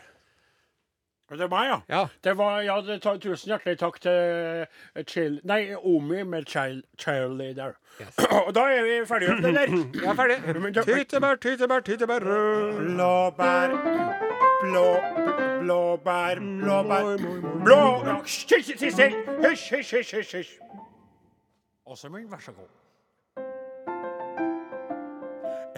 Det 1.29 1.45
er 1.45 1.49
meg, 1.51 1.67
ja. 1.69 1.75
Ja. 1.93 2.01
Det 2.25 2.31
var, 2.39 2.61
ja, 2.65 2.79
det 2.81 3.03
tar, 3.03 3.19
tusen 3.21 3.51
hjertelig 3.51 3.77
takk 3.77 3.99
til 4.01 4.15
eh, 4.65 5.03
chill, 5.05 5.35
Nei, 5.45 5.75
Omi 5.77 6.23
med 6.25 6.49
child, 6.49 6.81
Cheerleader. 6.97 7.75
Yes. 8.01 8.17
Og 8.47 8.49
da 8.57 8.63
er 8.73 8.81
vi 8.87 8.95
ferdige, 9.05 9.37
eller? 9.37 9.75
Er 10.09 10.17
ferdig. 10.17 10.39
Tyttebær, 10.89 11.37
tyttebær, 11.37 11.85
tytebær. 11.85 12.25
Blåbær, 12.81 13.77
blå, 14.61 14.87
blåbær, 15.61 16.39
blåbær 16.39 17.17
Blå 17.63 17.83
Hysj, 18.23 18.45
hysj, 18.55 19.75
hysj, 19.75 20.13
hysj, 20.13 20.35
hysj. 20.37 20.59
Åsemund, 21.85 22.29
vær 22.29 22.37
så 22.39 22.51
god. 22.51 22.69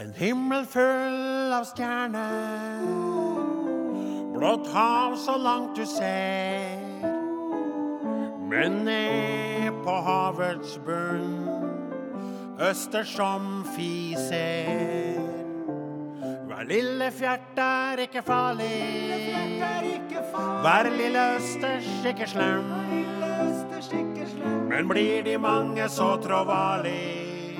En 0.01 0.13
himmel 0.17 0.65
full 0.65 1.53
av 1.53 1.65
stjerner. 1.69 2.81
Blått 4.33 4.67
hav 4.73 5.15
så 5.21 5.37
langt 5.37 5.77
du 5.77 5.85
ser. 5.85 6.81
Men 8.49 8.81
ned 8.85 9.71
på 9.85 9.95
havets 10.07 10.79
bunn, 10.85 11.47
østers 12.59 13.13
som 13.15 13.61
fiser. 13.75 15.10
Lille 16.67 17.07
fjert 17.11 17.57
er 17.57 18.03
ikke 18.05 18.21
farlig. 18.21 18.69
Hver 20.61 20.89
lille 20.93 21.23
østers 21.35 21.89
ikke 22.05 22.27
slem. 22.29 22.67
Men 24.69 24.87
blir 24.87 25.23
de 25.25 25.37
mange 25.41 25.87
så 25.89 26.15
tråvarlig, 26.21 27.57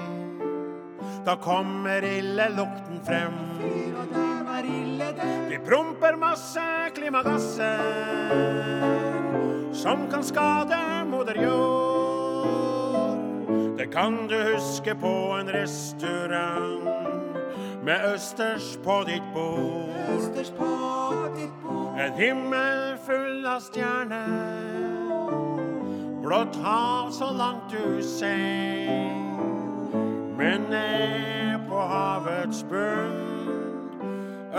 da 1.26 1.36
kommer 1.36 2.06
illelukten 2.06 3.02
frem. 3.06 3.34
De 5.50 5.60
promper 5.66 6.16
masse 6.16 6.68
klimagasser 6.96 7.82
som 9.74 10.08
kan 10.12 10.24
skade 10.24 10.78
moder 11.10 11.42
jord. 11.42 13.18
Det 13.78 13.90
kan 13.94 14.28
du 14.30 14.38
huske 14.54 14.96
på 14.96 15.16
en 15.40 15.50
restaurant 15.54 17.21
med 17.84 18.14
østers 18.14 18.80
på 18.84 19.04
ditt 19.08 19.24
bord. 19.34 19.90
En 22.00 22.14
himmel 22.18 22.98
full 23.06 23.46
av 23.46 23.62
stjerner, 23.62 25.28
blått 26.24 26.56
hav 26.64 27.12
så 27.12 27.32
langt 27.38 27.74
du 27.74 28.02
ser. 28.06 29.16
Men 30.38 30.70
ned 30.70 31.68
på 31.70 31.82
havets 31.94 32.64
bunn, 32.70 33.90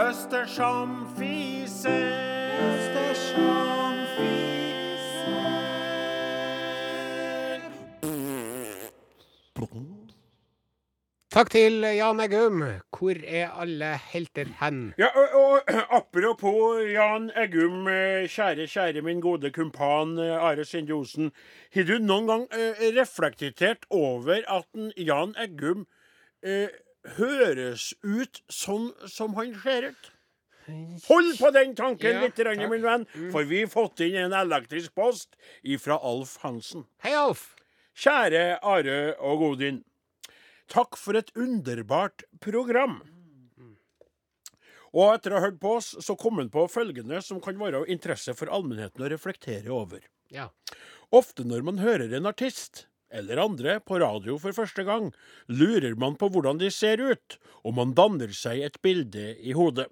østers 0.08 0.58
som 0.58 1.06
fiser. 1.18 2.10
Østers 2.62 3.22
som 3.32 3.81
Takk 11.32 11.48
til 11.48 11.80
Jan 11.96 12.18
Eggum. 12.20 12.60
Hvor 12.92 13.16
er 13.24 13.54
alle 13.56 13.94
helter 14.10 14.50
hen? 14.58 14.80
Ja, 15.00 15.06
og, 15.16 15.32
og 15.32 15.70
apropos 15.96 16.82
Jan 16.84 17.30
Eggum, 17.40 17.86
kjære, 18.28 18.66
kjære 18.68 19.00
min 19.00 19.22
gode 19.24 19.48
kumpan 19.50 20.18
Are 20.20 20.66
Sinde 20.68 20.92
Osen. 20.92 21.30
Har 21.72 21.86
du 21.88 21.94
noen 22.04 22.28
gang 22.28 22.42
eh, 22.52 22.82
reflektert 22.98 23.86
over 23.88 24.42
at 24.44 24.68
Jan 25.00 25.32
Eggum 25.40 25.86
eh, 26.44 26.68
høres 27.16 27.94
ut 28.04 28.42
sånn 28.52 28.90
som 29.08 29.32
han 29.38 29.54
ser 29.62 29.86
ut? 29.88 30.10
Hold 31.06 31.30
på 31.38 31.52
den 31.56 31.72
tanken 31.78 32.12
Ja, 32.12 32.26
litt, 32.26 32.42
rann, 32.44 32.60
min 32.68 32.84
venn, 32.84 33.06
for 33.32 33.48
vi 33.48 33.62
har 33.62 33.72
fått 33.72 34.04
inn 34.04 34.18
en 34.26 34.36
elektrisk 34.36 34.92
post 35.00 35.40
ifra 35.64 35.96
Alf 35.96 36.36
Hansen. 36.44 36.84
Hei, 37.00 37.16
Alf. 37.16 37.54
Kjære 37.96 38.60
Are 38.60 39.00
og 39.16 39.40
Godin. 39.46 39.80
Takk 40.72 40.96
for 40.96 41.18
et 41.18 41.28
underbart 41.36 42.24
program. 42.40 43.02
Og 44.92 45.08
etter 45.14 45.32
å 45.32 45.38
ha 45.38 45.46
hørt 45.46 45.60
på 45.60 45.74
oss, 45.78 45.90
så 46.04 46.16
kom 46.20 46.40
han 46.40 46.48
på 46.52 46.64
følgende 46.68 47.20
som 47.24 47.40
kan 47.44 47.58
være 47.60 47.82
av 47.82 47.92
interesse 47.92 48.32
for 48.36 48.52
allmennheten 48.52 49.04
å 49.04 49.10
reflektere 49.12 49.72
over. 49.72 50.04
Ja. 50.32 50.50
Ofte 51.12 51.44
når 51.48 51.64
man 51.68 51.80
hører 51.80 52.12
en 52.16 52.28
artist, 52.28 52.86
eller 53.12 53.40
andre, 53.40 53.78
på 53.84 54.00
radio 54.00 54.38
for 54.40 54.56
første 54.56 54.84
gang, 54.88 55.10
lurer 55.52 55.96
man 56.00 56.16
på 56.20 56.30
hvordan 56.32 56.60
de 56.60 56.70
ser 56.72 57.00
ut, 57.04 57.36
og 57.64 57.76
man 57.76 57.92
danner 57.96 58.32
seg 58.36 58.64
et 58.64 58.80
bilde 58.84 59.34
i 59.40 59.56
hodet. 59.56 59.90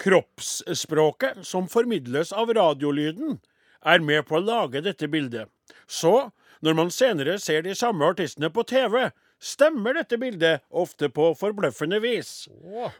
Kroppsspråket 0.00 1.42
som 1.44 1.68
formidles 1.68 2.32
av 2.32 2.52
radiolyden, 2.56 3.40
er 3.84 4.00
med 4.04 4.24
på 4.28 4.36
å 4.36 4.44
lage 4.44 4.80
dette 4.84 5.08
bildet. 5.12 5.48
Så, 5.88 6.30
når 6.64 6.76
man 6.76 6.92
senere 6.92 7.38
ser 7.40 7.64
de 7.64 7.76
samme 7.76 8.04
artistene 8.08 8.48
på 8.52 8.64
TV, 8.68 9.10
stemmer 9.40 9.96
dette 9.96 10.18
bildet 10.20 10.60
ofte 10.70 11.08
på 11.12 11.30
forbløffende 11.40 12.00
vis. 12.04 12.48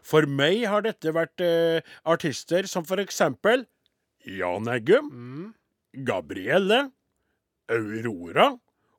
For 0.03 0.25
meg 0.25 0.63
har 0.71 0.81
dette 0.85 1.13
vært 1.13 1.43
eh, 1.45 1.81
artister 2.09 2.67
som 2.69 2.85
for 2.87 3.01
eksempel 3.03 3.67
Jan 4.25 4.67
Eggum, 4.69 5.07
mm. 5.11 5.45
Gabrielle, 6.05 6.91
Aurora 7.71 8.51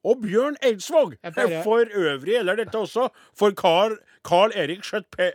og 0.02 0.22
Bjørn 0.24 0.56
Eidsvåg. 0.66 1.16
Jeg 1.22 1.34
bare- 1.36 1.62
For 1.62 1.84
øvrig 1.94 2.34
gjelder 2.34 2.56
dette 2.56 2.78
også 2.78 3.08
for 3.34 3.50
Carl, 3.54 3.98
Carl 4.24 4.50
Erik 4.54 4.82
Skjøtt 4.82 5.10
Pe 5.14 5.30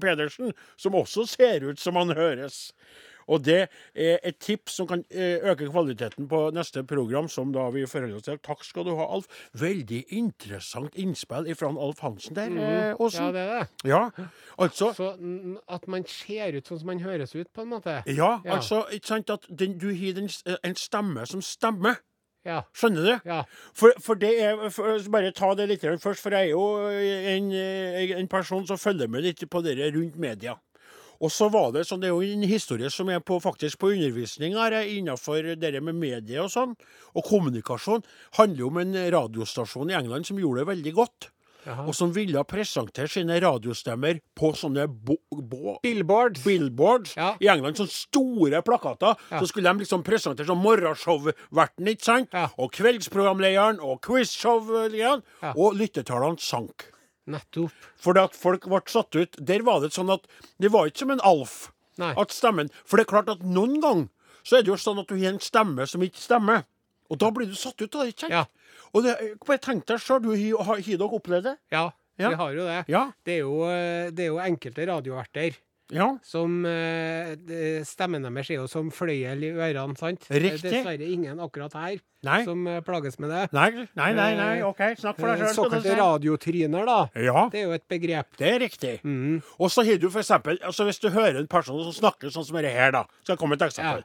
Pedersen, 0.00 0.52
som 0.76 0.94
også 0.98 1.26
ser 1.26 1.62
ut 1.68 1.78
som 1.78 1.94
han 1.96 2.10
høres. 2.16 2.72
Og 3.28 3.42
det 3.44 3.58
er 3.94 4.18
et 4.24 4.38
tips 4.40 4.78
som 4.80 4.88
kan 4.88 5.04
eh, 5.10 5.38
øke 5.50 5.68
kvaliteten 5.70 6.28
på 6.30 6.40
neste 6.56 6.82
program, 6.88 7.28
som 7.28 7.52
da 7.52 7.68
vi 7.74 7.84
forholder 7.86 8.16
oss 8.16 8.26
til. 8.28 8.38
Takk 8.44 8.64
skal 8.64 8.88
du 8.88 8.94
ha, 8.96 9.06
Alf. 9.14 9.28
Veldig 9.58 10.04
interessant 10.16 10.96
innspill 10.98 11.48
fra 11.58 11.68
Alf 11.72 12.00
Hansen 12.04 12.36
der, 12.38 12.94
Åsen. 12.98 13.28
Ja, 13.28 13.32
det 13.32 13.44
er 13.44 13.54
det. 13.58 13.88
Ja, 13.88 14.02
altså 14.58 14.92
Så 14.96 15.12
mm, 15.20 15.56
at 15.68 15.88
man 15.88 16.04
ser 16.08 16.56
ut 16.56 16.66
sånn 16.68 16.80
som 16.80 16.92
man 16.94 17.00
høres 17.04 17.34
ut, 17.36 17.48
på 17.52 17.62
en 17.66 17.72
måte. 17.76 18.00
Ja, 18.06 18.40
Ja. 18.44 18.56
altså, 18.58 18.84
ikke 18.92 19.06
sant 19.06 19.30
at 19.30 19.46
den, 19.50 19.78
du 19.78 19.88
har 19.92 20.14
den, 20.16 20.28
en 20.64 20.76
stemme 20.78 21.26
som 21.26 21.42
stemmer. 21.44 22.00
Ja. 22.46 22.62
Skjønner 22.72 23.02
du? 23.04 23.28
Ja. 23.28 23.42
For, 23.76 23.92
for 24.00 24.14
det 24.16 24.30
er 24.40 24.70
for, 24.72 24.96
Bare 25.12 25.32
ta 25.36 25.50
det 25.58 25.66
litt 25.68 25.82
først, 26.00 26.22
for 26.22 26.32
jeg 26.32 26.48
er 26.48 26.54
jo 26.54 26.88
en, 26.88 27.50
en 28.22 28.28
person 28.30 28.64
som 28.66 28.78
følger 28.80 29.10
med 29.10 29.26
litt 29.26 29.42
på 29.50 29.60
det 29.66 29.74
rundt 29.94 30.16
media. 30.16 30.54
Og 31.20 31.32
så 31.34 31.48
var 31.50 31.72
det 31.74 31.86
sånn, 31.88 32.00
det 32.00 32.10
er 32.10 32.14
jo 32.14 32.22
en 32.22 32.42
historie 32.46 32.90
som 32.94 33.08
er 33.10 33.18
på, 33.20 33.40
faktisk 33.42 33.78
på 33.82 33.90
undervisning 33.96 34.54
her, 34.54 34.72
eh, 34.72 34.92
innenfor 34.98 35.56
det 35.58 35.82
med 35.82 35.94
medier 35.98 36.44
og 36.44 36.50
sånn. 36.52 36.76
Og 37.16 37.24
kommunikasjon 37.26 38.04
handler 38.38 38.58
jo 38.62 38.68
om 38.70 38.78
en 38.78 38.94
radiostasjon 39.16 39.90
i 39.90 39.98
England 39.98 40.26
som 40.26 40.38
gjorde 40.38 40.62
det 40.64 40.70
veldig 40.76 40.94
godt. 40.94 41.30
Aha. 41.68 41.82
Og 41.90 41.92
som 41.92 42.12
ville 42.14 42.38
presentere 42.48 43.10
sine 43.10 43.34
radiostemmer 43.42 44.20
på 44.38 44.52
sånne 44.56 44.86
bo, 44.88 45.16
bo, 45.32 45.74
Billboards. 45.82 46.40
billboards 46.44 47.16
Ja. 47.16 47.34
i 47.42 47.48
England, 47.50 47.76
sånne 47.76 47.90
store 47.92 48.62
plakater. 48.62 49.16
Ja. 49.30 49.40
Så 49.40 49.48
skulle 49.50 49.68
de 49.74 49.82
liksom 49.84 50.04
presentere 50.06 50.46
som 50.46 50.62
morgenshow-verten, 50.62 51.86
ikke 51.90 52.04
sant? 52.06 52.28
Ja. 52.32 52.48
Og 52.58 52.70
kveldsprogramlederen 52.72 53.80
og 53.82 54.00
quizshow-lederen. 54.06 55.22
Og 55.56 55.74
lyttertallene 55.74 56.38
sank. 56.40 56.86
Nettopp. 57.28 57.72
det 58.16 58.22
at 58.22 58.34
folk 58.36 58.64
ble 58.70 58.80
satt 58.90 59.14
ut. 59.18 59.36
Der 59.38 59.62
var 59.66 59.80
det 59.84 59.92
sånn 59.94 60.10
at 60.14 60.24
det 60.58 60.70
var 60.72 60.88
ikke 60.88 61.04
som 61.04 61.10
en 61.14 61.20
Alf. 61.28 61.70
Nei. 61.98 62.12
At 62.16 62.30
stemmen 62.30 62.70
For 62.86 62.96
det 62.96 63.06
er 63.06 63.12
klart 63.12 63.28
at 63.32 63.40
noen 63.44 63.80
ganger 63.82 64.08
så 64.46 64.56
er 64.58 64.62
det 64.64 64.70
jo 64.72 64.76
sånn 64.80 65.00
at 65.02 65.08
du 65.10 65.16
har 65.18 65.32
en 65.34 65.40
stemme 65.44 65.84
som 65.90 66.00
ikke 66.00 66.22
stemmer. 66.22 66.64
Og 67.10 67.18
da 67.20 67.28
blir 67.34 67.46
du 67.50 67.54
satt 67.58 67.80
ut 67.82 67.94
av 67.94 68.04
det, 68.06 68.14
ikke 68.14 68.26
sant? 68.28 68.32
Ja. 68.32 68.44
Og 68.94 69.02
det, 69.04 69.14
bare 69.44 69.58
tenk 69.60 69.84
deg 69.88 70.00
sjøl, 70.00 70.22
du 70.24 70.30
har 70.30 70.64
har- 70.64 70.80
har 70.80 70.96
dere 70.96 71.08
opplevd 71.18 71.42
det? 71.44 71.56
Ja, 71.72 71.90
Ja. 72.18 72.28
vi 72.30 72.34
har 72.36 72.52
jo 72.54 72.64
det. 72.64 72.84
Ja. 72.88 73.12
Det 73.24 73.34
er 73.34 73.38
jo, 73.44 73.62
eh, 73.64 74.10
det 74.10 74.20
er 74.24 74.30
jo 74.32 74.38
enkelte 74.38 74.86
radioverter 74.88 75.56
Ja. 75.90 76.18
som 76.22 76.66
eh, 76.68 77.32
Stemmen 77.88 78.22
deres 78.26 78.50
er 78.50 78.58
jo 78.60 78.66
som 78.68 78.90
fløyel 78.92 79.40
i 79.46 79.52
ørene, 79.56 79.96
sant? 79.96 80.26
Riktig. 80.28 80.68
Er 80.68 80.82
dessverre 80.82 81.06
ingen 81.08 81.40
akkurat 81.40 81.72
her 81.78 81.96
Nei. 82.26 82.42
som 82.44 82.66
eh, 82.68 82.80
plages 82.84 83.16
med 83.22 83.30
det. 83.30 83.44
Nei, 83.56 83.86
nei, 83.96 84.08
nei, 84.12 84.28
nei. 84.36 84.50
OK, 84.66 84.82
snakk 85.00 85.16
for 85.20 85.30
deg 85.30 85.40
Eh, 85.40 85.46
sjøl. 85.46 85.54
Såkalte 85.62 85.96
radiotryner, 85.96 86.84
da. 86.84 86.98
Ja, 87.16 87.46
Det 87.52 87.62
er 87.62 87.64
jo 87.70 87.72
et 87.78 87.86
begrep. 87.88 88.36
det 88.36 88.50
er 88.52 88.58
riktig. 88.60 88.94
Mm. 89.04 89.40
Og 89.58 89.70
så 89.72 89.84
har 89.86 89.96
du 90.02 90.08
eksempel, 90.10 90.58
altså 90.62 90.84
hvis 90.84 91.00
du 91.00 91.08
hører 91.14 91.38
en 91.40 91.46
person 91.48 91.80
som 91.88 91.96
snakker 92.02 92.28
sånn 92.34 92.44
som 92.44 92.56
dette 92.60 92.74
her, 92.74 92.92
da. 92.92 93.04
Skal 93.22 93.36
jeg 93.36 93.38
komme 93.38 93.56
med 93.56 93.62
et 93.62 93.70
eksempel? 93.70 94.04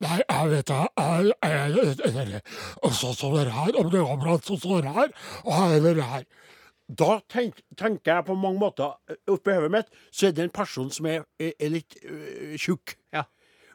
Nei, 0.00 0.18
jeg 0.24 0.50
vet 0.50 0.66
det. 0.66 0.82
Jeg 0.98 2.40
er 2.40 2.92
sånn 2.96 3.14
som 3.14 3.34
det 3.36 3.52
her. 3.52 3.76
Om 3.76 3.90
det 3.92 4.00
går 4.02 4.12
an 4.34 4.40
sånn 4.50 4.60
som 4.66 4.80
det 4.80 4.94
her, 4.98 5.12
og 5.44 5.52
her 5.60 5.76
er 5.78 5.94
det 5.94 6.10
her. 6.14 6.24
Da 6.90 7.20
tenk, 7.30 7.60
tenker 7.78 8.16
jeg 8.16 8.26
på 8.26 8.34
mange 8.38 8.58
måter 8.58 8.96
eh, 9.10 9.18
oppi 9.30 9.54
hodet 9.54 9.70
mitt, 9.74 9.92
så 10.10 10.28
er 10.28 10.34
det 10.34 10.48
en 10.48 10.54
person 10.54 10.90
som 10.90 11.06
er, 11.06 11.22
er, 11.38 11.52
er 11.54 11.70
litt 11.70 11.96
øh, 12.02 12.56
tjukk. 12.58 12.96
Ja. 13.14 13.26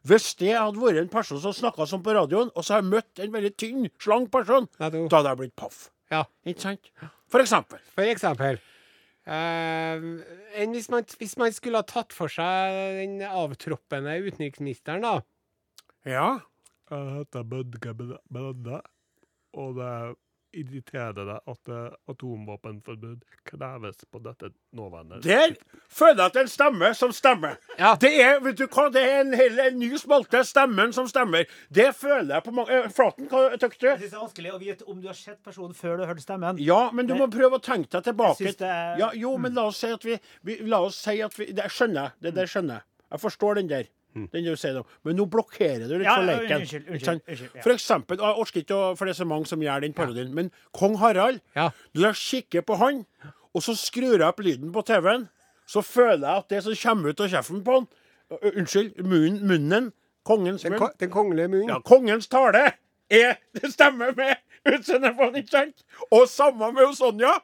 Hvis 0.05 0.33
det 0.37 0.51
hadde 0.53 0.81
vært 0.81 0.99
en 1.01 1.11
person 1.13 1.39
som 1.41 1.55
snakka 1.55 1.87
sånn 1.89 2.03
på 2.05 2.13
radioen, 2.17 2.51
og 2.53 2.65
så 2.65 2.75
har 2.75 2.83
jeg 2.83 2.91
møtt 2.91 3.21
en 3.23 3.33
veldig 3.33 3.53
tynn, 3.57 3.87
slank 4.01 4.29
person, 4.33 4.67
Nettopp. 4.81 5.07
da 5.09 5.21
hadde 5.21 5.31
jeg 5.31 5.41
blitt 5.41 5.55
paff. 5.57 5.85
Ja. 6.13 6.25
Ikke 6.45 6.61
sant? 6.61 6.91
For 7.31 7.41
eksempel. 7.41 7.81
For 7.95 8.05
eksempel. 8.05 8.59
Uh, 9.25 10.21
enn 10.61 10.75
hvis, 10.75 10.91
man, 10.93 11.07
hvis 11.17 11.33
man 11.41 11.55
skulle 11.55 11.81
ha 11.81 11.87
tatt 11.89 12.13
for 12.13 12.29
seg 12.29 12.75
den 12.99 13.23
avtroppende 13.25 14.19
utenriksministeren, 14.27 15.07
da. 15.07 15.15
Ja. 16.05 16.27
Jeg 16.91 17.15
heter 17.15 17.47
Bødge 17.49 17.95
Bødde, 17.97 18.83
og 19.57 19.79
det 19.79 19.95
irriterer 20.55 21.13
deg 21.17 21.51
at 21.51 21.71
eh, 21.71 21.95
atomvåpenforbud 22.11 23.21
kreves 23.47 24.05
på 24.11 24.21
dette 24.23 24.49
nåværende 24.75 25.19
Der 25.23 25.55
føler 25.89 26.21
jeg 26.21 26.25
at 26.25 26.33
det 26.33 26.41
er 26.41 26.47
en 26.47 26.51
stemme 26.53 26.91
som 26.97 27.11
stemmer. 27.15 27.57
Ja. 27.79 27.93
Det 28.01 28.11
er 28.23 28.39
vet 28.43 28.57
du 28.59 28.65
hva, 28.67 28.87
det 28.93 29.03
er 29.03 29.19
en, 29.23 29.33
hel, 29.37 29.59
en 29.67 29.79
ny 29.79 29.91
smalte. 30.01 30.43
Stemmen 30.47 30.93
som 30.95 31.07
stemmer. 31.11 31.45
Det 31.69 31.89
føler 31.97 32.35
jeg 32.37 32.45
på 32.47 32.55
mange 32.55 32.79
eh, 32.83 32.89
Flaten, 32.95 33.27
hva 33.31 33.43
syns 33.57 33.77
du? 33.81 33.87
Jeg 33.87 33.99
synes 33.99 34.11
det 34.11 34.17
er 34.17 34.23
vanskelig 34.25 34.53
å 34.55 34.61
vite 34.61 34.89
om 34.91 35.01
du 35.03 35.07
har 35.11 35.19
sett 35.19 35.41
personen 35.45 35.75
før 35.77 35.97
du 35.99 36.05
har 36.05 36.13
hørt 36.13 36.23
stemmen. 36.25 36.59
Ja, 36.63 36.81
men 36.95 37.07
du 37.09 37.15
må 37.19 37.27
prøve 37.33 37.59
å 37.59 37.63
tenke 37.63 37.91
deg 37.97 38.07
tilbake. 38.11 38.39
Jeg 38.39 38.55
synes 38.55 38.61
det 38.63 38.71
er- 38.71 38.97
ja, 39.03 39.11
jo, 39.13 39.35
men 39.37 39.53
la 39.53 39.67
oss 39.69 39.77
si 39.83 39.91
at 39.91 40.03
vi, 40.05 40.17
vi 40.43 40.59
La 40.65 40.79
oss 40.81 40.95
si 41.03 41.19
at 41.21 41.33
vi 41.39 41.51
Det 41.53 41.69
skjønner 41.71 42.01
jeg. 42.01 42.11
Det 42.21 42.35
der 42.35 42.49
skjønner 42.49 42.79
jeg. 42.79 42.83
Jeg 43.11 43.21
forstår 43.21 43.55
den 43.61 43.67
der. 43.69 43.85
Den 44.15 44.45
du 44.47 44.55
sier 44.55 44.73
nå. 44.77 44.83
Men 45.03 45.17
nå 45.19 45.25
blokkerer 45.27 45.87
du 45.89 45.97
litt 45.97 46.05
Ja, 46.07 46.15
for 46.15 46.23
ja, 46.29 46.37
leken. 46.39 46.61
unnskyld, 46.61 46.85
unnskyld, 46.87 47.21
unnskyld, 47.27 47.55
ja. 47.55 47.61
For 47.65 47.73
eksempel, 47.73 48.17
jeg 48.17 48.39
orker 48.45 48.61
ikke, 48.61 48.75
å- 48.79 48.95
for 48.97 49.05
det 49.05 49.11
er 49.15 49.23
så 49.23 49.27
mange 49.27 49.45
som 49.47 49.59
gjør 49.59 49.81
den 49.81 49.93
parodien, 49.93 50.33
men 50.33 50.51
kong 50.73 50.95
Harald 51.01 51.41
Ja. 51.55 51.69
Når 51.93 52.13
jeg 52.13 52.15
kikker 52.49 52.61
på 52.61 52.77
han, 52.77 53.05
og 53.53 53.61
så 53.61 53.75
skrur 53.75 54.17
jeg 54.17 54.21
opp 54.27 54.39
lyden 54.39 54.71
på 54.71 54.85
TV-en, 54.85 55.27
så 55.67 55.81
føler 55.83 56.27
jeg 56.27 56.37
at 56.37 56.49
det 56.49 56.63
som 56.63 56.73
kommer 56.75 57.09
ut 57.09 57.19
av 57.19 57.27
kjeften 57.29 57.63
på 57.65 57.73
han 57.79 57.87
uh, 58.31 58.51
Unnskyld, 58.55 58.97
munnen, 59.03 59.41
munnen 59.47 59.91
kongens 60.25 60.61
Den, 60.63 60.71
munn 60.73 60.79
ko 60.79 60.89
den 60.99 61.09
kongelige 61.11 61.49
munnen. 61.49 61.69
ja, 61.69 61.79
kongens 61.79 62.27
tale 62.27 62.73
er 63.11 63.35
Det 63.53 63.71
stemmer 63.73 64.15
med 64.15 64.37
utseendet 64.65 65.15
på 65.17 65.25
han, 65.27 65.35
ikke 65.35 65.49
sant? 65.51 65.83
Og 66.11 66.27
samme 66.27 66.71
med 66.73 66.95
Sonja. 66.95 67.35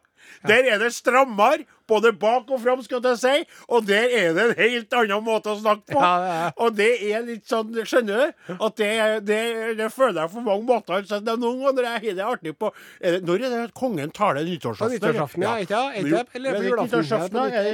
Der 0.47 0.65
er 0.73 0.79
det 0.81 0.93
strammere, 0.95 1.65
både 1.91 2.13
bak 2.15 2.47
og 2.49 2.61
fram, 2.63 2.79
skal 2.85 3.03
jeg 3.03 3.17
si. 3.19 3.33
Og 3.67 3.83
der 3.87 4.07
er 4.15 4.33
det 4.33 4.43
en 4.45 4.53
helt 4.57 4.93
annen 4.95 5.23
måte 5.25 5.51
å 5.51 5.57
snakke 5.59 5.83
på. 5.91 5.99
Ja, 5.99 6.11
det 6.23 6.29
er. 6.35 6.53
Og 6.63 6.77
det 6.77 6.89
er 7.11 7.25
litt 7.27 7.49
sånn, 7.51 7.73
skjønner 7.87 8.21
du? 8.31 8.53
At 8.55 8.77
det, 8.79 8.91
det, 9.27 9.39
det 9.79 9.89
føler 9.91 10.21
jeg 10.23 10.33
på 10.33 10.43
mange 10.45 10.65
måter. 10.69 11.03
Så 11.09 11.19
det 11.19 11.33
er 11.35 11.41
noen 11.41 11.59
ganger 11.65 11.89
jeg 11.89 12.05
har 12.05 12.17
det 12.21 12.27
artig 12.31 12.55
på 12.61 12.71
er 13.01 13.17
det, 13.17 13.21
Når 13.27 13.43
er 13.43 13.53
det 13.55 13.59
at 13.67 13.75
kongen 13.77 14.13
taler 14.15 14.47
nyttårsaften? 14.47 14.95
nyttårsaften, 14.95 15.45
ja. 15.45 15.57
Ikke 15.99 16.15
sant? 16.15 16.33
Eller 16.39 16.49
er 16.51 16.61
på 16.61 16.63
julaften. 16.69 17.03
nyttårsaften, 17.03 17.37
Ja, 17.41 17.45
ja, 17.51 17.67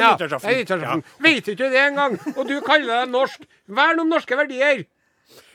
Ja, 0.00 0.80
ja. 0.80 0.94
Vet 1.26 1.44
du 1.44 1.52
ikke 1.56 1.70
det 1.74 1.84
engang? 1.88 2.16
Og 2.36 2.46
du 2.48 2.56
kaller 2.64 3.02
deg 3.02 3.12
norsk. 3.12 3.44
Vern 3.70 4.00
om 4.04 4.08
norske 4.14 4.38
verdier! 4.38 4.86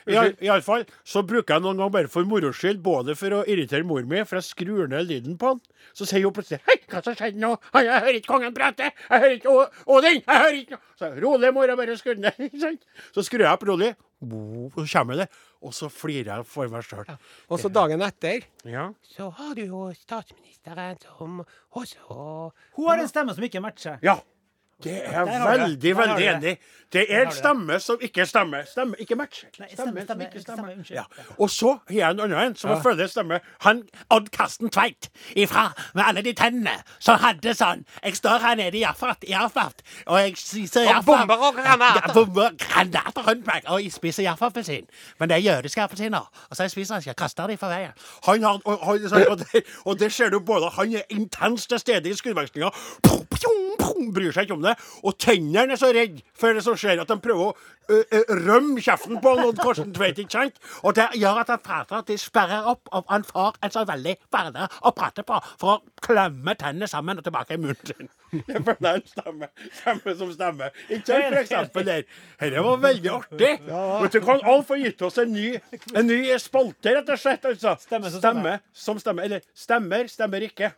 Iallfall 0.06 0.84
så 1.04 1.22
bruker 1.26 1.56
jeg 1.56 1.62
noen 1.64 1.80
ganger 1.80 1.90
bare 1.96 2.08
for 2.12 2.24
moro 2.28 2.52
skyld, 2.54 2.78
både 2.84 3.16
for 3.18 3.34
å 3.40 3.44
irritere 3.50 3.82
mor 3.86 4.04
mi, 4.06 4.20
for 4.24 4.38
jeg 4.38 4.46
skrur 4.46 4.86
ned 4.88 5.08
lyden 5.08 5.34
på 5.40 5.54
han. 5.54 5.60
Så 5.96 6.06
sier 6.06 6.22
hun 6.22 6.32
plutselig 6.36 6.60
'Hei, 6.62 6.76
hva 6.88 7.02
som 7.02 7.14
skjedde 7.18 7.40
nå? 7.42 7.56
Jeg 7.74 7.90
hører 8.00 8.18
ikke 8.20 8.30
kongen 8.30 8.54
prate! 8.54 8.92
Jeg 9.10 9.20
hører 9.20 9.34
ikke 9.38 9.54
Odin! 9.86 10.22
Jeg 10.22 10.38
hører 10.42 10.58
ikke 10.60 10.76
noe!' 10.76 10.84
Så 10.98 11.10
jeg, 11.10 11.22
'Rolig, 11.22 11.52
mor, 11.54 11.66
jeg 11.66 11.76
bare 11.76 11.96
skrur 11.98 12.14
ned.' 12.22 12.38
Ikke 12.46 12.60
sant? 12.60 12.82
Så 13.14 13.22
skrur 13.26 13.42
jeg 13.42 13.50
opp 13.52 13.66
rolig, 13.66 13.94
og 14.22 14.72
så 14.78 14.86
kommer 14.98 15.16
det, 15.16 15.28
og 15.62 15.74
så 15.74 15.90
flirer 15.90 16.36
jeg 16.36 16.46
for 16.46 16.68
meg 16.68 16.82
sjøl. 16.86 17.04
Og 17.50 17.58
så 17.60 17.68
dagen 17.72 18.00
etter 18.02 18.46
Ja. 18.64 18.92
så 19.02 19.30
har 19.34 19.54
du 19.54 19.64
jo 19.66 19.92
statsministeren 19.92 20.96
som 21.02 21.44
også 21.74 22.52
Hun 22.76 22.88
har 22.88 22.98
en 23.02 23.08
stemme 23.08 23.34
som 23.34 23.44
ikke 23.44 23.60
matcher. 23.60 23.98
ja. 24.02 24.20
Det 24.84 24.92
er 25.06 25.12
jeg 25.12 25.60
veldig, 25.60 25.96
veldig 25.96 26.26
enig 26.26 26.50
i. 26.52 26.56
Det 26.92 27.06
er 27.10 27.30
stemme 27.30 27.80
som 27.80 27.98
ikke 28.00 28.26
stemmer. 28.26 28.62
Stemme 28.70 28.94
ikke 28.98 29.14
match. 29.14 29.44
Stemme, 29.72 30.02
stemme, 30.02 30.24
ikke 30.24 30.40
stemme. 30.40 30.84
Ja. 30.90 31.02
Og 31.38 31.50
så 31.50 31.78
har 31.88 31.94
jeg 31.94 32.10
en 32.10 32.20
annen 32.20 32.38
en 32.38 32.56
som 32.56 32.70
ja. 32.70 32.76
føler 32.78 33.06
stemmer. 33.06 33.38
Han 33.60 33.82
Odd 34.10 34.28
Karsten 34.32 34.70
Tveit 34.70 35.10
ifra 35.36 35.72
med 35.94 36.04
alle 36.06 36.22
de 36.22 36.32
tennene 36.32 36.76
som 36.98 37.18
hadde 37.18 37.54
sånn. 37.58 37.82
Jeg 38.04 38.16
står 38.16 38.38
her 38.44 38.54
nede 38.60 38.78
i 38.78 38.84
Jaffert, 38.84 39.24
Jaffert 39.28 39.82
og 40.06 40.20
jeg 40.20 40.36
spiser 40.38 40.86
Og 40.94 41.04
bomber 41.04 41.34
og 41.48 41.54
granater. 41.56 42.06
Ja, 42.06 42.12
bomber, 42.14 42.54
granater 42.58 43.26
rundt 43.28 43.46
meg. 43.46 43.66
Og 43.66 43.82
jeg 43.82 43.92
spiser 43.92 44.22
Jaffert-appelsin. 44.22 44.86
Men 45.18 45.28
det 45.28 45.40
er 45.40 45.44
jødiske 45.48 45.82
appelsiner. 45.82 46.30
Og 46.50 46.56
så 46.56 46.62
jeg 46.62 46.70
spiser 46.70 46.94
jeg 46.94 47.06
ikke. 47.06 47.22
Kaster 47.24 47.46
de 47.46 47.56
for 47.56 47.72
veien. 47.72 47.96
Han 48.28 48.42
har, 48.42 48.60
og, 48.64 48.82
og, 48.82 49.00
og, 49.30 49.38
det, 49.38 49.64
og 49.84 49.98
det 49.98 50.12
ser 50.12 50.30
du 50.30 50.38
både 50.40 50.70
Han 50.78 50.94
er 50.94 51.02
intenst 51.10 51.68
til 51.68 51.78
stede 51.78 52.10
i 52.10 52.14
skuddvekslinga. 52.14 52.70
Bryr 54.16 54.32
seg 54.32 54.46
ikke 54.48 54.56
om 54.58 54.62
det. 54.66 54.76
Og 55.04 55.16
tennene 55.18 55.72
er 55.76 55.80
så 55.80 55.92
redd 55.94 56.20
for 56.36 56.52
det 56.56 56.62
som 56.66 56.76
skjer, 56.78 57.00
at 57.02 57.08
de 57.08 57.16
prøver 57.22 57.50
å 57.50 57.56
ø, 57.90 58.00
ø, 58.02 58.20
rømme 58.46 58.82
kjeften 58.82 59.20
på 59.22 59.32
Odd 59.46 59.58
Karsten 59.62 59.92
Tveit. 59.94 60.18
ikke 60.18 60.32
sant? 60.32 60.58
Og 60.82 60.94
det 60.98 61.08
gjør 61.20 61.40
at 61.42 61.50
at 61.56 62.06
de 62.08 62.16
sperrer 62.18 62.66
opp, 62.66 62.88
og 62.92 63.04
han 63.08 63.24
får 63.24 63.56
en 63.62 63.70
så 63.74 63.84
veldig 63.88 64.16
verdig 64.32 64.68
å 64.82 64.92
prate 64.96 65.22
på 65.26 65.38
for 65.60 65.76
å 65.76 65.82
klemme 66.02 66.54
tennene 66.58 66.88
sammen 66.90 67.18
og 67.18 67.24
tilbake 67.26 67.54
i 67.54 67.60
munnen 67.62 67.76
sin. 67.86 68.08
Det 68.46 68.56
er 68.58 68.96
en 68.96 69.06
stemme, 69.06 69.48
stemme 69.72 70.16
som 70.18 70.32
stemmer. 70.34 70.72
Ikke 70.90 71.06
sant, 71.06 71.28
for 71.30 71.38
eksempel 71.40 71.86
der. 71.86 72.02
Dette 72.40 72.64
var 72.66 72.80
veldig 72.82 73.12
artig. 73.14 73.52
Vet 74.02 74.16
du 74.16 74.20
hva, 74.26 74.38
Alf 74.50 74.72
har 74.74 74.82
gitt 74.82 75.02
oss 75.06 75.18
en 75.22 75.32
ny, 75.32 75.52
en 75.94 76.06
ny 76.10 76.18
spalte, 76.42 76.96
rett 76.98 77.08
og 77.14 77.22
slett. 77.22 77.46
altså. 77.46 77.76
Stemme 77.86 78.10
som 78.10 78.20
Stemme 78.20 78.58
som 78.74 78.98
stemmer. 78.98 79.28
Eller 79.30 79.46
stemmer, 79.54 80.10
stemmer 80.10 80.48
ikke. 80.50 80.72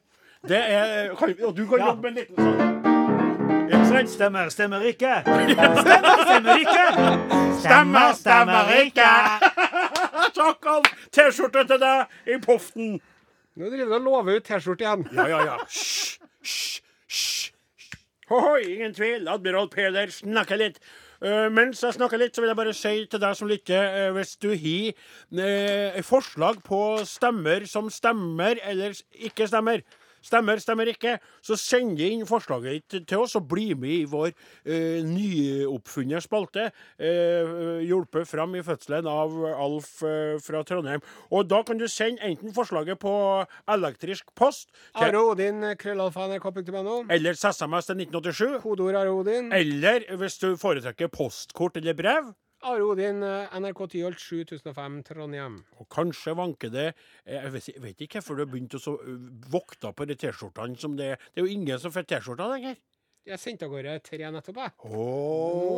Det 0.47 0.59
er, 0.61 1.11
og 1.17 1.55
du 1.57 1.65
kan 1.67 1.79
Ja. 1.81 1.87
jobbe 1.89 2.03
med 2.03 2.11
en 2.11 2.21
liten 2.23 2.37
sånn. 2.37 2.68
Stemmer, 4.07 4.49
stemmer 4.49 4.81
ikke. 4.81 5.23
Stemmer, 5.25 6.21
stemmer 6.23 6.57
ikke. 6.63 6.85
Stemmer, 7.59 8.13
stemmer 8.15 8.71
ikke. 8.85 9.09
Takk. 10.39 10.69
T-skjorte 11.11 11.65
til 11.67 11.81
deg 11.83 12.31
i 12.31 12.39
poften. 12.45 13.01
Nå 13.59 13.73
driver 13.73 13.91
du 13.91 13.97
og 13.97 14.07
lover 14.07 14.39
ut 14.39 14.47
T-skjorte 14.47 14.87
igjen. 14.87 15.03
Ja, 15.17 15.27
ja, 15.33 15.43
ja. 15.51 15.59
Hysj, 15.67 16.21
hysj, 16.47 16.79
hysj. 17.11 17.51
Hoi, 18.31 18.63
ingen 18.77 18.95
tvil. 18.95 19.29
Admiral 19.29 19.71
Peder 19.73 20.15
snakker 20.15 20.61
litt. 20.61 20.79
Uh, 21.19 21.49
mens 21.51 21.81
jeg 21.83 21.97
snakker 21.97 22.21
litt, 22.21 22.37
så 22.37 22.45
vil 22.45 22.53
jeg 22.53 22.59
bare 22.61 22.75
si 22.79 22.93
til 23.11 23.23
deg 23.23 23.35
som 23.35 23.49
lytter, 23.51 23.89
uh, 23.91 24.11
hvis 24.15 24.37
du 24.39 24.53
har 24.53 24.93
uh, 25.41 26.03
forslag 26.07 26.61
på 26.63 26.83
stemmer 27.09 27.67
som 27.67 27.89
stemmer 27.91 28.61
eller 28.63 28.95
ikke 29.27 29.49
stemmer, 29.51 29.83
stemmer, 30.25 30.61
stemmer 30.63 30.91
ikke, 30.93 31.17
så 31.45 31.57
send 31.59 32.01
inn 32.03 32.27
forslaget 32.29 32.89
ditt 32.93 33.09
til 33.09 33.25
oss 33.25 33.37
og 33.39 33.49
bli 33.51 33.73
med 33.79 33.95
i 33.95 34.09
vår 34.09 34.31
eh, 34.31 35.01
nyoppfunne 35.07 36.21
spalte. 36.25 36.69
Eh, 36.99 37.85
hjulpet 37.89 38.29
fram 38.29 38.57
i 38.59 38.65
fødselen 38.67 39.09
av 39.11 39.37
Alf 39.55 40.03
eh, 40.07 40.37
fra 40.43 40.65
Trondheim. 40.67 41.05
Og 41.31 41.49
da 41.51 41.63
kan 41.67 41.81
du 41.81 41.87
sende 41.91 42.23
enten 42.27 42.55
forslaget 42.57 43.01
på 43.03 43.15
elektrisk 43.71 44.33
post 44.39 44.69
til, 44.69 45.09
Are 45.09 45.23
Odin, 45.33 45.63
krøllalfa, 45.79 46.29
eller 46.29 47.39
SMS 47.39 47.89
til 47.89 48.03
1987. 48.03 48.61
Kodeord 48.63 48.95
Are 48.95 49.15
Odin. 49.15 49.53
Eller 49.53 50.05
hvis 50.19 50.39
du 50.43 50.53
foretrekker 50.61 51.11
postkort 51.13 51.77
eller 51.77 51.97
brev. 51.99 52.35
Are 52.67 52.83
Odin, 52.83 53.23
eh, 53.23 53.53
NRK 53.61 53.85
Tyholt 53.93 54.19
7005 54.19 55.03
Trondheim. 55.07 55.61
Og 55.79 55.87
kanskje 55.95 56.35
vanker 56.35 56.73
det 56.75 56.87
eh, 57.25 57.37
Jeg 57.39 57.53
vet, 57.55 57.69
jeg 57.71 57.83
vet 57.85 58.01
ikke 58.03 58.19
hvorfor 58.19 58.35
du 58.35 58.43
har 58.45 58.51
begynt 58.51 58.75
å 58.75 58.81
så, 58.83 58.97
øh, 58.99 59.29
vokte 59.53 59.93
på 59.95 60.07
de 60.11 60.17
T-skjortene 60.19 60.77
som 60.83 60.97
det 60.99 61.13
er. 61.13 61.23
Det 61.35 61.43
er 61.43 61.47
jo 61.47 61.53
ingen 61.55 61.79
som 61.79 61.95
får 61.95 62.09
T-skjorter 62.11 62.51
lenger. 62.57 62.81
Jeg 63.29 63.39
sendte 63.43 63.67
av 63.69 63.71
gårde 63.75 63.95
tre 64.07 64.19
nettopp, 64.33 64.57
jeg. 64.57 64.73
Nå 64.91 65.05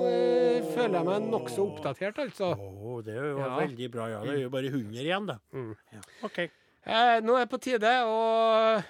eh, 0.09 0.69
føler 0.73 0.97
jeg 1.01 1.09
meg 1.11 1.29
nokså 1.33 1.65
oppdatert, 1.67 2.21
altså. 2.23 2.53
Oh, 2.57 3.01
det 3.03 3.17
var 3.19 3.45
Ja. 3.49 3.57
veldig 3.67 3.91
bra. 3.91 4.07
Ja, 4.13 4.21
det 4.25 4.37
er 4.39 4.43
jo 4.45 4.51
bare 4.55 4.71
100 4.71 5.03
igjen, 5.05 5.27
da. 5.27 5.39
Mm. 5.53 5.73
Ja. 5.93 6.01
OK. 6.29 6.39
Eh, 6.47 7.17
nå 7.27 7.35
er 7.37 7.45
det 7.45 7.51
på 7.53 7.61
tide 7.61 7.91
å 8.07 8.81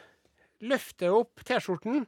løfte 0.62 1.09
opp 1.16 1.42
T-skjorten 1.42 2.05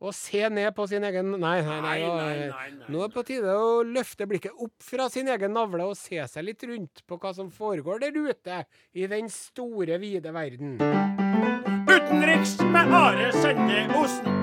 og 0.00 0.12
se 0.12 0.42
ned 0.52 0.74
på 0.76 0.84
sin 0.90 1.04
egen 1.08 1.30
Nei, 1.40 1.62
nei, 1.64 1.76
nei. 1.80 2.00
Nei, 2.04 2.48
nei. 2.50 2.88
Nå 2.92 3.00
er 3.00 3.08
det 3.08 3.14
på 3.16 3.22
tide 3.24 3.54
å 3.56 3.82
løfte 3.86 4.26
blikket 4.28 4.52
opp 4.60 4.74
fra 4.84 5.06
sin 5.12 5.28
egen 5.32 5.54
navle 5.56 5.86
og 5.88 5.96
se 5.96 6.20
seg 6.28 6.44
litt 6.44 6.62
rundt 6.68 7.00
på 7.08 7.16
hva 7.22 7.32
som 7.36 7.48
foregår 7.50 8.02
der 8.04 8.18
ute 8.18 8.58
i 8.92 9.06
den 9.08 9.30
store, 9.32 9.96
vide 10.02 10.32
verden. 10.36 10.76
Utenriks 11.88 12.58
med 12.68 12.92
Are 12.92 13.30
Sende 13.32 13.86
Osen. 13.96 14.34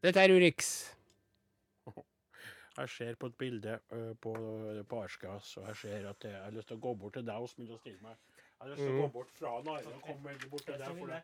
Dette 0.00 0.22
er 0.24 0.32
Urix. 0.32 0.70
Jeg 2.80 2.88
ser 2.88 3.16
på 3.20 3.28
et 3.28 3.34
bilde 3.36 3.74
på, 4.24 4.30
på 4.88 5.00
Arskas, 5.02 5.50
og 5.60 5.66
jeg 5.68 5.76
ser 5.82 6.06
at 6.08 6.24
jeg 6.24 6.38
har 6.40 6.54
lyst 6.54 6.70
til 6.70 6.78
å 6.78 6.80
gå 6.86 6.94
bort 6.96 7.18
til 7.18 7.26
deg 7.26 7.48
smile 7.50 7.74
og 7.76 7.82
stille 7.82 8.00
meg. 8.00 8.16
Jeg 8.30 8.62
har 8.62 8.70
lyst 8.72 8.80
til 8.80 8.94
å 8.94 8.96
gå 8.96 9.08
Mm. 9.10 9.12
bort 9.12 9.34
fra 9.36 9.52
Nare 9.66 9.90
og 9.90 10.00
komme 10.06 10.30
veldig 10.30 10.48
bort 10.54 10.64
til 10.64 10.78
deg. 10.80 10.96
For 10.96 11.12
det. 11.12 11.20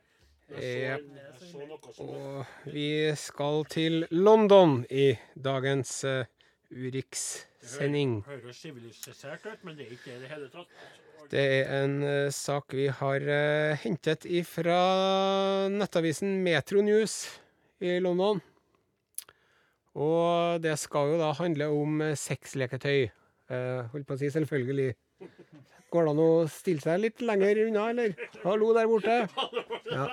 Som 0.47 1.63
Og 2.07 2.71
vi 2.71 2.91
skal 3.19 3.65
til 3.71 4.07
London 4.11 4.85
i 4.91 5.17
dagens 5.35 6.05
uh, 6.05 6.23
Urix-sending. 6.71 8.21
høres 8.27 8.57
sivilisert 8.63 9.47
ut, 9.47 9.65
men 9.65 9.77
det 9.77 9.87
er 9.87 9.97
ikke 9.97 10.11
det 10.11 10.17
i 10.17 10.23
det 10.23 10.31
hele 10.31 10.49
tatt. 10.53 10.71
Det 11.31 11.43
er 11.43 11.71
en 11.83 12.03
eh, 12.07 12.31
sak 12.31 12.75
vi 12.77 12.87
har 12.87 13.25
eh, 13.27 13.79
hentet 13.83 14.27
fra 14.47 14.77
nettavisen 15.73 16.37
Metro 16.45 16.85
News 16.87 17.25
i 17.83 17.97
London. 17.99 18.39
Og 19.99 20.63
det 20.63 20.77
skal 20.79 21.15
jo 21.15 21.19
da 21.19 21.33
handle 21.35 21.67
om 21.73 22.03
eh, 22.05 22.15
sexleketøy. 22.15 23.09
Uh, 23.47 23.87
holdt 23.93 24.09
på 24.09 24.15
å 24.17 24.19
si 24.19 24.27
selvfølgelig. 24.35 24.97
Går 25.97 26.05
det 26.11 26.13
an 26.13 26.21
å 26.21 26.31
stille 26.53 26.83
seg 26.85 26.99
litt 27.01 27.23
lenger 27.25 27.63
unna, 27.67 27.87
eller? 27.95 28.13
Hallo 28.45 28.73
der 28.77 28.91
borte. 28.91 29.17
Ja. 29.87 30.05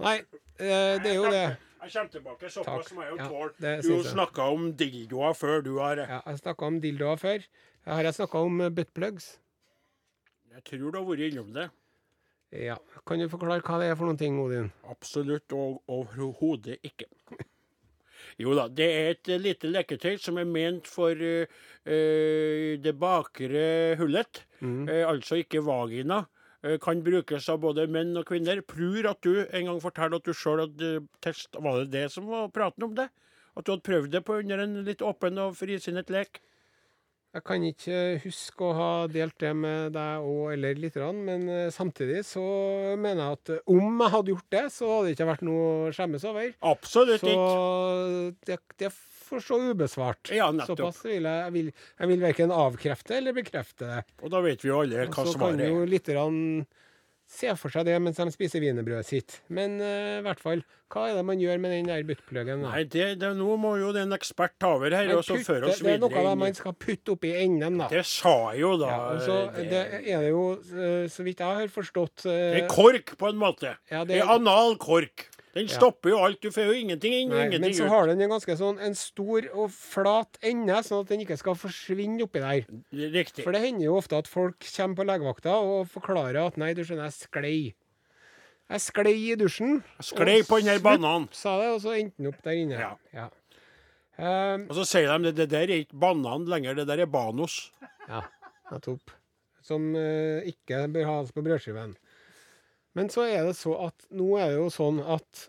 Nei, 0.00 0.18
eh, 0.60 0.96
det 1.02 1.10
er 1.10 1.16
jo 1.16 1.28
det. 1.32 1.42
Jeg 1.80 1.92
kommer 1.94 2.10
tilbake. 2.12 2.50
Såpass 2.52 2.90
må 2.94 3.02
jeg 3.04 3.14
jo 3.14 3.16
Ja, 3.18 3.26
tåle. 3.28 3.52
det 3.60 3.72
Du 3.82 3.88
har 3.96 4.04
snakka 4.04 4.46
om 4.52 4.66
dildoer 4.76 5.34
før 5.36 5.62
du 5.64 5.70
har 5.78 5.96
Ja, 6.04 6.18
jeg 6.28 6.40
snakka 6.42 6.68
om 6.68 6.76
dildoer 6.80 7.18
før. 7.20 7.46
Har 7.88 8.04
jeg 8.04 8.14
snakka 8.18 8.42
om 8.46 8.60
eh, 8.60 8.70
buttplugs? 8.78 9.26
Jeg 10.52 10.64
tror 10.68 10.92
du 10.92 10.98
har 11.00 11.06
vært 11.08 11.24
innom 11.32 11.50
det. 11.56 11.66
Ja. 12.52 12.76
Kan 13.08 13.20
du 13.22 13.28
forklare 13.32 13.64
hva 13.64 13.78
det 13.80 13.88
er 13.90 13.96
for 13.96 14.08
noen 14.10 14.20
ting, 14.20 14.36
Odin? 14.42 14.70
Absolutt 14.92 15.52
og 15.56 15.80
overhodet 15.88 16.78
ikke. 16.86 17.08
Jo 18.38 18.54
da, 18.58 18.66
det 18.68 18.86
er 18.86 19.08
et 19.14 19.30
eh, 19.30 19.40
lite 19.42 19.70
leketøy 19.70 20.18
som 20.22 20.38
er 20.40 20.48
ment 20.48 20.88
for 20.90 21.16
eh, 21.16 21.46
det 22.80 22.94
bakre 23.00 23.96
hullet. 24.00 24.44
Mm. 24.60 24.84
uh, 24.90 25.04
altså 25.08 25.40
ikke 25.40 25.64
vagina. 25.64 26.26
Kan 26.84 27.00
brukes 27.00 27.46
av 27.48 27.62
både 27.62 27.86
menn 27.88 28.12
og 28.20 28.26
kvinner. 28.28 28.58
Prur 28.60 29.06
at 29.08 29.24
du 29.24 29.46
en 29.46 29.70
gang 29.70 29.78
forteller 29.80 30.20
at 30.20 30.26
du 30.28 30.36
sjøl 30.36 30.60
hadde 30.66 30.90
test... 31.24 31.56
Var 31.56 31.78
det 31.78 31.94
det 31.94 32.02
som 32.12 32.26
var 32.28 32.50
praten 32.52 32.84
om 32.84 32.92
det? 32.98 33.06
At 33.56 33.64
du 33.64 33.72
hadde 33.72 33.86
prøvd 33.86 34.12
det 34.12 34.20
på 34.28 34.36
under 34.42 34.60
en 34.66 34.74
litt 34.84 35.00
åpen 35.00 35.40
og 35.40 35.56
frisinnet 35.56 36.12
lek? 36.12 36.42
Jeg 37.30 37.44
kan 37.46 37.62
ikke 37.62 37.98
huske 38.24 38.64
å 38.66 38.72
ha 38.74 38.86
delt 39.06 39.36
det 39.38 39.52
med 39.54 39.92
deg 39.94 40.24
òg, 40.26 40.48
eller 40.56 40.74
lite 40.82 40.98
grann, 40.98 41.20
men 41.28 41.44
eh, 41.46 41.68
samtidig 41.70 42.24
så 42.26 42.42
mener 42.98 43.20
jeg 43.22 43.36
at 43.38 43.52
eh, 43.54 43.60
om 43.70 44.00
jeg 44.02 44.12
hadde 44.16 44.32
gjort 44.32 44.48
det, 44.56 44.62
så 44.74 44.88
hadde 44.90 45.04
det 45.06 45.12
ikke 45.14 45.28
vært 45.28 45.44
noe 45.46 45.68
å 45.68 45.92
skjemmes 45.94 46.26
over. 46.26 46.48
Absolutt 46.72 47.22
Så 47.22 47.30
ikke. 47.30 48.34
det, 48.50 48.58
det 48.82 48.90
får 49.30 49.44
stå 49.46 49.60
ubesvart. 49.70 50.32
Ja, 50.34 50.50
nettopp. 50.50 50.80
Såpass 50.82 51.04
vil 51.06 51.22
jeg 51.30 51.38
Jeg 51.46 51.54
vil, 51.54 51.70
jeg 52.02 52.10
vil 52.10 52.24
verken 52.26 52.50
avkrefte 52.56 53.16
eller 53.20 53.36
bekrefte 53.38 53.86
det. 53.92 54.02
Og 54.26 54.34
da 54.34 54.42
vet 54.42 54.64
vi 54.66 54.72
jo 54.72 54.80
alle 54.82 55.06
hva 55.06 55.06
Og 55.06 55.22
er. 55.22 55.30
så 55.30 55.38
kan 55.38 55.62
jo 55.62 55.84
lite 55.86 56.16
lytterne 56.18 56.66
se 57.30 57.52
for 57.58 57.72
seg 57.72 57.86
det 57.86 57.96
mens 58.02 58.18
de 58.18 58.26
spiser 58.34 58.62
wienerbrødet 58.62 59.06
sitt. 59.06 59.38
Men 59.54 59.78
eh, 59.84 60.18
i 60.18 60.24
hvert 60.24 60.40
fall, 60.42 60.64
hva 60.90 61.06
er 61.06 61.18
det 61.20 61.24
man 61.28 61.38
gjør 61.38 61.60
med 61.62 61.74
den 61.76 61.90
der 61.90 62.02
buttpluggen? 62.08 62.64
da? 62.64 62.72
Nei, 62.74 62.82
det, 62.90 63.06
det, 63.22 63.30
nå 63.38 63.54
må 63.62 63.76
jo 63.78 63.92
det 63.94 64.02
en 64.06 64.16
ekspert 64.16 64.56
ta 64.60 64.72
over 64.78 64.96
her 64.96 65.06
Man 65.12 65.20
og 65.20 65.26
så 65.26 65.38
føre 65.46 65.70
oss 65.70 65.78
det 65.78 65.94
er 65.94 66.02
noe 66.02 66.10
videre 66.10 66.34
inn 66.34 66.42
man 66.42 66.58
skal 66.58 66.74
putte 66.74 67.14
oppi 67.14 67.32
enden, 67.38 67.78
da. 67.84 67.90
Det 67.92 68.02
sa 68.08 68.34
jeg 68.50 68.64
jo 68.64 68.72
da. 68.80 68.90
Ja, 68.90 69.18
så 69.26 69.36
det 69.56 69.84
er 70.00 70.26
det 70.26 70.32
jo, 70.32 70.44
eh, 70.74 71.04
så 71.12 71.26
vidt 71.26 71.44
jeg 71.44 71.60
har 71.62 71.74
forstått 71.74 72.26
uh, 72.26 72.32
Det 72.32 72.64
er 72.64 72.70
kork, 72.72 73.14
på 73.20 73.30
en 73.30 73.38
måte. 73.40 73.76
Ja, 73.92 74.02
det 74.08 74.18
er 74.18 74.34
anal 74.34 74.74
kork. 74.82 75.28
Den 75.56 75.66
stopper 75.66 76.12
jo 76.12 76.18
alt. 76.22 76.38
Du 76.44 76.52
får 76.54 76.68
jo 76.68 76.74
ingenting 76.78 77.14
inn 77.16 77.32
og 77.34 77.40
Nei, 77.40 77.58
men 77.58 77.72
så 77.74 77.88
ut. 77.88 77.90
har 77.90 78.06
den 78.06 78.22
en 78.22 78.30
ganske 78.30 78.54
sånn 78.58 78.78
en 78.86 78.94
stor 78.94 79.48
og 79.50 79.72
flat 79.74 80.38
ende, 80.46 80.76
sånn 80.86 81.02
at 81.02 81.10
den 81.10 81.24
ikke 81.24 81.38
skal 81.40 81.58
forsvinne 81.58 82.22
oppi 82.22 82.42
der. 82.44 82.68
Riktig. 83.16 83.42
For 83.42 83.56
det 83.56 83.64
hender 83.64 83.88
jo 83.88 83.96
ofte 83.98 84.20
at 84.20 84.30
folk 84.30 84.62
kommer 84.62 85.00
på 85.00 85.06
legevakta 85.08 85.56
og 85.58 85.90
forklarer 85.90 86.38
at 86.44 86.60
nei, 86.60 86.70
du 86.78 86.84
skjønner, 86.84 87.10
jeg 87.10 87.18
sklei. 87.18 87.58
Jeg 88.70 88.84
sklei 88.84 89.16
i 89.32 89.34
dusjen. 89.34 89.80
Sklei 90.06 90.38
og 90.44 90.46
på 90.52 90.60
den 90.60 90.70
der 90.70 90.82
bananen. 90.84 91.26
Sa 91.34 91.56
det, 91.58 91.72
og 91.74 91.80
så 91.82 91.96
endte 91.98 92.22
den 92.22 92.30
opp 92.30 92.38
der 92.46 92.60
inne. 92.60 92.78
Ja. 92.78 92.92
Ja. 93.16 93.26
Um, 94.20 94.66
Og 94.68 94.76
så 94.76 94.84
sier 94.84 95.08
de 95.08 95.30
at 95.32 95.38
det 95.38 95.48
der 95.50 95.64
er 95.64 95.82
ikke 95.82 95.98
banan 95.98 96.44
lenger, 96.46 96.76
det 96.78 96.86
der 96.90 97.02
er 97.02 97.10
banos. 97.10 97.72
Ja, 98.06 98.20
nettopp. 98.70 99.10
Som 99.66 99.90
uh, 99.96 100.44
ikke 100.46 100.84
bør 100.92 101.08
has 101.08 101.32
på 101.34 101.42
brødskiven. 101.42 101.96
Men 102.98 103.10
så 103.12 103.24
er 103.28 103.46
det 103.46 103.56
så 103.58 103.76
at 103.86 104.06
nå 104.10 104.32
er 104.40 104.52
det 104.52 104.60
jo 104.60 104.68
sånn 104.74 105.00
at 105.02 105.46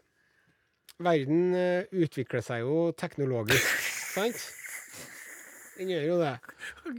verden 1.01 1.55
eh, 1.57 1.89
utvikler 1.91 2.43
seg 2.45 2.65
jo 2.65 2.89
teknologisk, 2.97 3.69
sant? 4.15 4.43
Den 5.79 5.89
gjør 5.89 6.03
jo 6.05 6.17
det. 6.19 6.33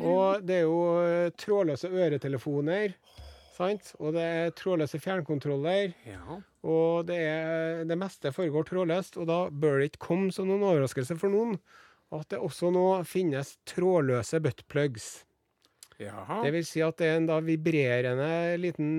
Og 0.01 0.47
det 0.47 0.57
er 0.57 0.65
jo 0.65 0.81
eh, 1.05 1.29
trådløse 1.39 1.93
øretelefoner, 1.93 2.97
sant? 3.55 3.93
Og 4.01 4.17
det 4.17 4.25
er 4.27 4.57
trådløse 4.59 4.99
fjernkontroller. 5.03 5.95
Ja. 6.09 6.41
Og 6.67 7.07
det, 7.07 7.21
er, 7.23 7.85
det 7.87 7.99
meste 7.99 8.35
foregår 8.35 8.67
trådløst, 8.67 9.21
og 9.23 9.31
da 9.31 9.45
bør 9.51 9.79
det 9.79 9.93
ikke 9.93 10.07
komme 10.09 10.35
som 10.35 10.51
noen 10.51 10.67
overraskelse 10.73 11.19
for 11.21 11.31
noen 11.31 11.59
at 12.13 12.29
det 12.29 12.41
også 12.45 12.69
nå 12.75 12.87
finnes 13.09 13.55
trådløse 13.69 14.41
buttplugs. 14.45 15.07
Jaha. 16.03 16.43
Det 16.45 16.53
vil 16.57 16.67
si 16.67 16.83
at 16.85 16.99
det 16.99 17.09
er 17.09 17.21
en 17.21 17.29
da 17.31 17.39
vibrerende 17.45 18.29
liten 18.61 18.93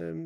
eh, 0.00 0.20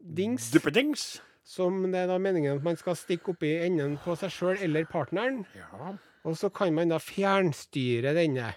dings 0.00 0.50
Duppedings. 0.52 1.22
som 1.44 1.82
det 1.92 2.02
er 2.02 2.10
da 2.10 2.18
meningen 2.18 2.58
at 2.58 2.64
man 2.64 2.76
skal 2.76 2.96
stikke 2.98 3.32
oppi 3.34 3.54
enden 3.64 3.96
på 4.04 4.16
seg 4.20 4.32
sjøl 4.34 4.62
eller 4.62 4.88
partneren. 4.90 5.44
Ja. 5.56 5.94
Og 6.24 6.36
så 6.36 6.50
kan 6.52 6.74
man 6.76 6.92
da 6.92 6.98
fjernstyre 7.00 8.14
denne. 8.16 8.52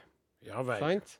ja 0.45 0.61
vel. 0.67 0.79
Sant? 0.79 1.17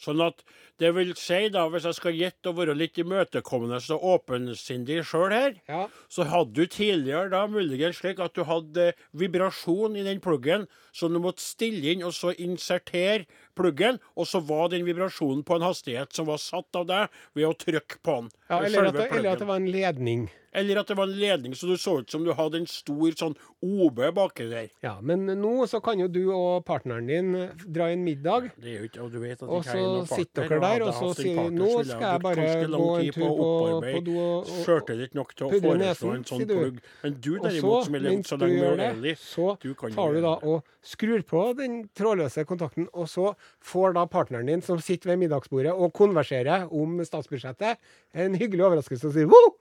Sånn 0.00 0.20
at 0.24 0.42
det 0.82 0.90
vil 0.96 1.12
si, 1.14 1.48
da, 1.54 1.68
hvis 1.70 1.84
jeg 1.86 1.94
skal 1.94 2.16
gjette 2.18 2.50
og 2.50 2.56
være 2.58 2.74
litt 2.74 2.98
imøtekommende 2.98 3.78
og 3.94 4.06
åpensindig 4.16 5.04
sjøl 5.06 5.30
her, 5.30 5.54
Ja. 5.68 5.84
så 6.10 6.26
hadde 6.26 6.52
du 6.52 6.66
tidligere 6.66 7.30
da 7.30 7.46
muligens 7.46 8.00
slik 8.02 8.18
at 8.18 8.34
du 8.34 8.42
hadde 8.44 8.92
vibrasjon 9.14 9.94
i 9.96 10.02
den 10.02 10.20
pluggen, 10.20 10.66
så 10.92 11.08
du 11.08 11.20
måtte 11.22 11.40
stille 11.46 11.92
inn 11.94 12.02
og 12.02 12.12
så 12.12 12.34
insertere 12.34 13.26
pluggen, 13.54 14.00
og 14.16 14.26
så 14.26 14.42
var 14.44 14.68
den 14.74 14.84
vibrasjonen 14.84 15.44
på 15.46 15.56
en 15.60 15.68
hastighet 15.68 16.12
som 16.12 16.26
var 16.26 16.42
satt 16.42 16.74
av 16.74 16.86
deg 16.90 17.08
ved 17.34 17.46
å 17.46 17.54
trykke 17.54 18.02
på 18.02 18.18
den. 18.20 18.30
Ja, 18.50 18.58
eller, 18.64 18.90
at 18.90 18.98
det, 18.98 19.10
eller 19.12 19.32
at 19.32 19.38
det 19.38 19.46
var 19.46 19.62
en 19.62 19.70
ledning. 19.70 20.26
Eller 20.54 20.78
at 20.78 20.90
det 20.90 20.94
var 20.94 21.08
en 21.10 21.16
ledning, 21.18 21.54
så 21.58 21.66
du 21.66 21.76
så 21.80 21.96
ut 22.00 22.10
som 22.10 22.24
du 22.24 22.30
hadde 22.36 22.60
en 22.62 22.66
stor 22.70 23.16
sånn 23.18 23.34
OB 23.64 24.00
baki 24.14 24.46
der. 24.50 24.68
Ja, 24.84 24.94
Men 25.02 25.26
nå 25.26 25.66
så 25.70 25.80
kan 25.82 25.98
jo 25.98 26.06
du 26.06 26.22
og 26.30 26.64
partneren 26.68 27.08
din 27.10 27.32
dra 27.64 27.88
en 27.90 28.04
middag. 28.06 28.52
Det 28.62 28.70
er 28.70 28.84
jo 28.84 28.90
ikke, 28.90 29.00
og 29.02 29.10
du 29.10 29.18
vet 29.22 29.42
at 29.42 29.48
Og 29.48 29.64
så 29.66 30.04
sitter 30.12 30.46
dere 30.46 30.60
der, 30.62 30.84
og, 30.86 30.92
og 30.92 31.00
så 31.00 31.22
sier 31.22 31.40
partner, 31.40 31.58
nå 31.58 31.70
skal 31.88 32.06
jeg 32.06 32.24
bare 32.28 32.46
gå 32.76 32.90
en 33.00 33.10
tur 33.16 33.24
på, 33.24 33.48
på 33.88 34.04
do 34.06 34.14
og, 34.14 34.36
og, 34.44 34.52
Sjøltillit 34.64 35.18
nok 35.18 35.34
til 35.34 35.48
å 35.48 35.50
foreslå 35.66 36.14
en 36.14 36.28
sånn 36.30 36.46
plugg. 36.52 36.78
Men 37.02 37.18
du 37.18 37.32
derimot, 37.42 37.88
som 37.88 37.98
er 37.98 38.06
levd 38.06 38.30
så 38.30 38.40
lenge 38.44 38.70
med 38.78 38.84
Eli, 38.92 39.16
så 39.18 39.48
du 39.64 39.68
kan 39.78 39.98
tar 39.98 40.14
du 40.14 40.22
da 40.22 40.36
og 40.44 40.62
skrur 40.84 41.26
på 41.26 41.44
den 41.58 41.80
trådløse 41.98 42.46
kontakten, 42.46 42.86
og 42.94 43.10
så 43.10 43.32
får 43.64 43.98
da 43.98 44.06
partneren 44.10 44.46
din, 44.52 44.62
som 44.62 44.78
sitter 44.78 45.14
ved 45.14 45.24
middagsbordet 45.24 45.74
og 45.74 45.90
konverserer 45.96 46.70
om 46.70 47.00
statsbudsjettet, 47.02 47.82
en 48.14 48.38
hyggelig 48.38 48.68
overraskelse 48.70 49.10
og 49.10 49.18
sier 49.18 49.30
Woo! 49.34 49.54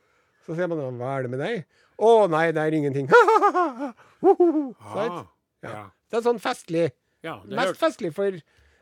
Så 0.43 0.55
sier 0.57 0.67
man 0.71 0.81
hva 0.99 1.13
er 1.17 1.25
det 1.25 1.31
med 1.33 1.41
deg? 1.43 1.63
Å 2.03 2.11
nei, 2.31 2.47
det 2.55 2.63
er 2.63 2.75
ingenting. 2.75 3.07
Sant? 4.93 5.19
Ah, 5.21 5.23
ja. 5.63 5.83
Det 6.09 6.19
er 6.19 6.25
sånn 6.25 6.41
festlig. 6.41 6.89
ja, 7.23 7.37
det 7.47 7.55
Mest 7.57 7.79
festlig 7.79 8.11
for 8.15 8.35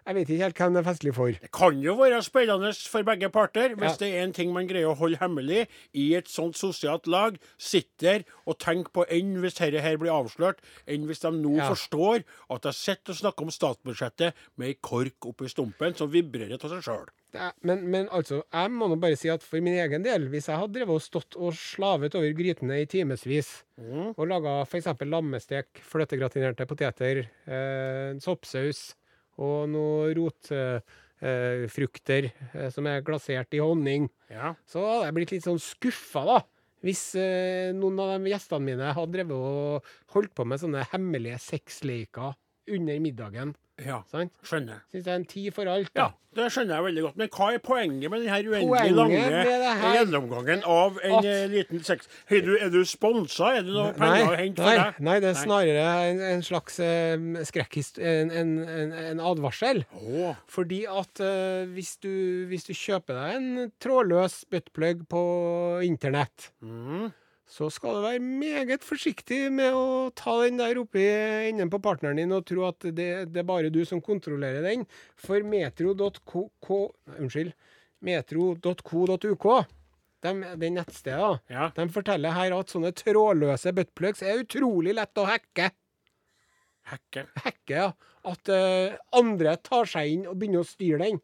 Jeg 0.07 0.15
vet 0.17 0.29
ikke 0.33 0.43
helt 0.43 0.57
hvem 0.57 0.73
det 0.73 0.79
er 0.81 0.87
festlig 0.89 1.13
for. 1.13 1.31
Det 1.43 1.51
kan 1.53 1.77
jo 1.83 1.93
være 1.99 2.21
spennende 2.25 2.71
for 2.89 3.03
begge 3.03 3.29
parter, 3.29 3.75
hvis 3.77 3.91
Ja. 3.91 3.97
det 4.01 4.09
er 4.15 4.23
en 4.23 4.33
ting 4.33 4.51
man 4.53 4.67
greier 4.67 4.89
å 4.89 4.97
holde 4.97 5.19
hemmelig 5.21 5.67
i 5.93 6.15
et 6.17 6.25
sånt 6.27 6.55
sosialt 6.57 7.05
lag. 7.07 7.37
Sitter 7.57 8.23
og 8.47 8.57
tenker 8.57 8.89
på 8.91 9.05
enn 9.09 9.35
hvis 9.41 9.59
dette 9.59 9.79
her 9.81 9.97
blir 10.01 10.09
avslørt, 10.11 10.57
enn 10.87 11.05
hvis 11.05 11.21
de 11.21 11.29
nå 11.31 11.55
Ja. 11.57 11.69
forstår 11.69 12.23
at 12.49 12.63
jeg 12.63 12.73
sitter 12.73 13.11
og 13.13 13.17
snakker 13.19 13.41
om 13.43 13.51
statsbudsjettet 13.53 14.33
med 14.57 14.67
ei 14.69 14.73
kork 14.81 15.19
oppi 15.29 15.45
stumpen 15.47 15.95
som 15.95 16.09
vibrerer 16.09 16.57
av 16.57 16.69
seg 16.69 16.81
sjøl. 16.83 17.07
Men, 17.63 17.85
men 17.89 18.09
altså, 18.09 18.43
jeg 18.51 18.71
må 18.71 18.89
nå 18.89 18.97
bare 18.99 19.15
si 19.15 19.29
at 19.29 19.41
for 19.41 19.61
min 19.61 19.77
egen 19.79 20.03
del, 20.03 20.27
hvis 20.27 20.47
jeg 20.49 20.57
hadde 20.59 20.73
drevet 20.73 20.97
og 20.97 21.01
stått 21.01 21.37
og 21.39 21.53
slavet 21.53 22.13
over 22.15 22.33
grytene 22.33 22.81
i 22.81 22.85
timevis, 22.85 23.63
Mm. 23.81 24.13
og 24.17 24.27
laga 24.27 24.61
f.eks. 24.65 24.85
lammestek, 25.07 25.65
fløtegratinerte 25.81 26.67
poteter, 26.67 27.29
eh, 27.47 28.13
soppsaus 28.19 28.93
og 29.41 29.69
noe 29.73 30.11
rotfrukter 30.17 32.29
eh, 32.29 32.47
eh, 32.55 32.69
som 32.73 32.87
er 32.89 33.03
glasert 33.05 33.53
i 33.57 33.61
honning, 33.63 34.07
Ja. 34.29 34.53
så 34.69 34.83
hadde 34.85 35.07
jeg 35.09 35.17
blitt 35.17 35.33
litt 35.35 35.47
sånn 35.47 35.61
skuffa, 35.61 36.23
da. 36.25 36.39
Hvis 36.81 37.03
eh, 37.19 37.69
noen 37.77 37.99
av 38.01 38.15
de 38.15 38.31
gjestene 38.31 38.65
mine 38.65 38.93
hadde 38.97 39.13
drevet 39.13 39.37
og 39.37 39.91
holdt 40.15 40.33
på 40.37 40.45
med 40.49 40.61
sånne 40.63 40.87
hemmelige 40.93 41.37
sexleker 41.43 42.33
under 42.71 43.01
middagen. 43.03 43.51
Ja. 43.85 44.01
Sant? 44.11 44.31
Skjønner. 44.45 44.81
Syns 44.91 45.05
det 45.05 45.11
er 45.13 45.19
en 45.21 45.25
tid 45.29 45.51
for 45.55 45.69
alt. 45.71 45.89
da. 45.93 46.01
Ja, 46.05 46.09
det 46.37 46.45
skjønner 46.53 46.77
jeg 46.77 46.85
veldig 46.85 47.01
godt. 47.05 47.17
Men 47.19 47.29
hva 47.35 47.47
er 47.53 47.61
poenget 47.65 48.11
med 48.13 48.23
denne 48.23 48.51
uendelig 48.53 48.95
lange 48.95 49.21
gjennomgangen 49.95 50.63
av 50.63 50.99
en 51.03 51.15
At- 51.17 51.25
eh, 51.27 51.45
liten 51.51 51.83
sex? 51.83 52.07
Er 52.29 52.41
du, 52.45 52.53
er 52.55 52.69
du 52.71 52.79
sponsa? 52.87 53.51
Er 53.57 53.65
det 53.67 53.73
noe 53.75 53.91
Nei, 53.91 53.97
penger 53.99 54.31
å 54.31 54.37
hente 54.39 54.63
for 54.63 54.79
deg? 54.81 55.01
nei, 55.07 55.17
det 55.23 55.29
er 55.33 55.39
snarere 55.41 55.85
en, 56.11 56.21
en 56.31 56.45
slags 56.45 56.79
eh, 56.79 57.17
skrekkhist... 57.51 57.99
En, 57.99 58.31
en, 58.31 58.53
en, 58.63 58.93
en 59.11 59.23
advarsel. 59.31 59.83
Oh. 59.99 60.35
Fordi 60.47 60.83
at 60.89 61.19
eh, 61.23 61.65
hvis, 61.75 61.97
du, 62.03 62.11
hvis 62.51 62.67
du 62.69 62.73
kjøper 62.73 63.17
deg 63.17 63.39
en 63.39 63.71
trådløs 63.83 64.45
buttplug 64.51 65.03
på 65.11 65.23
internett, 65.87 66.51
mm. 66.63 67.09
Så 67.51 67.67
skal 67.73 67.97
du 67.97 68.03
være 68.05 68.21
meget 68.23 68.85
forsiktig 68.87 69.49
med 69.51 69.75
å 69.75 70.09
ta 70.15 70.37
den 70.45 70.59
der 70.61 70.77
oppi 70.79 71.03
enden 71.49 71.67
på 71.73 71.81
partneren 71.83 72.21
din 72.21 72.31
og 72.31 72.45
tro 72.47 72.63
at 72.69 72.79
det, 72.95 73.09
det 73.33 73.41
er 73.41 73.47
bare 73.49 73.71
du 73.73 73.81
som 73.87 73.99
kontrollerer 74.03 74.63
den. 74.63 74.85
For 75.19 75.43
metro.co... 75.43 76.79
Unnskyld. 77.17 77.51
Metro.co.uk, 78.01 79.47
de, 80.25 80.31
det 80.57 80.69
nettstedet, 80.73 81.41
Ja. 81.51 81.67
de 81.75 81.85
forteller 81.93 82.33
her 82.33 82.55
at 82.55 82.71
sånne 82.71 82.91
trådløse 82.97 83.73
buttplugs 83.77 84.23
er 84.25 84.41
utrolig 84.45 84.95
lett 84.97 85.19
å 85.21 85.27
hacke. 85.29 85.67
Hacke. 86.91 87.27
Hacke, 87.43 87.75
ja. 87.75 87.91
At 88.27 88.49
uh, 88.53 88.95
andre 89.17 89.55
tar 89.65 89.85
seg 89.89 90.15
inn 90.15 90.23
og 90.29 90.37
begynner 90.41 90.63
å 90.63 90.69
styre 90.69 91.03
den. 91.03 91.19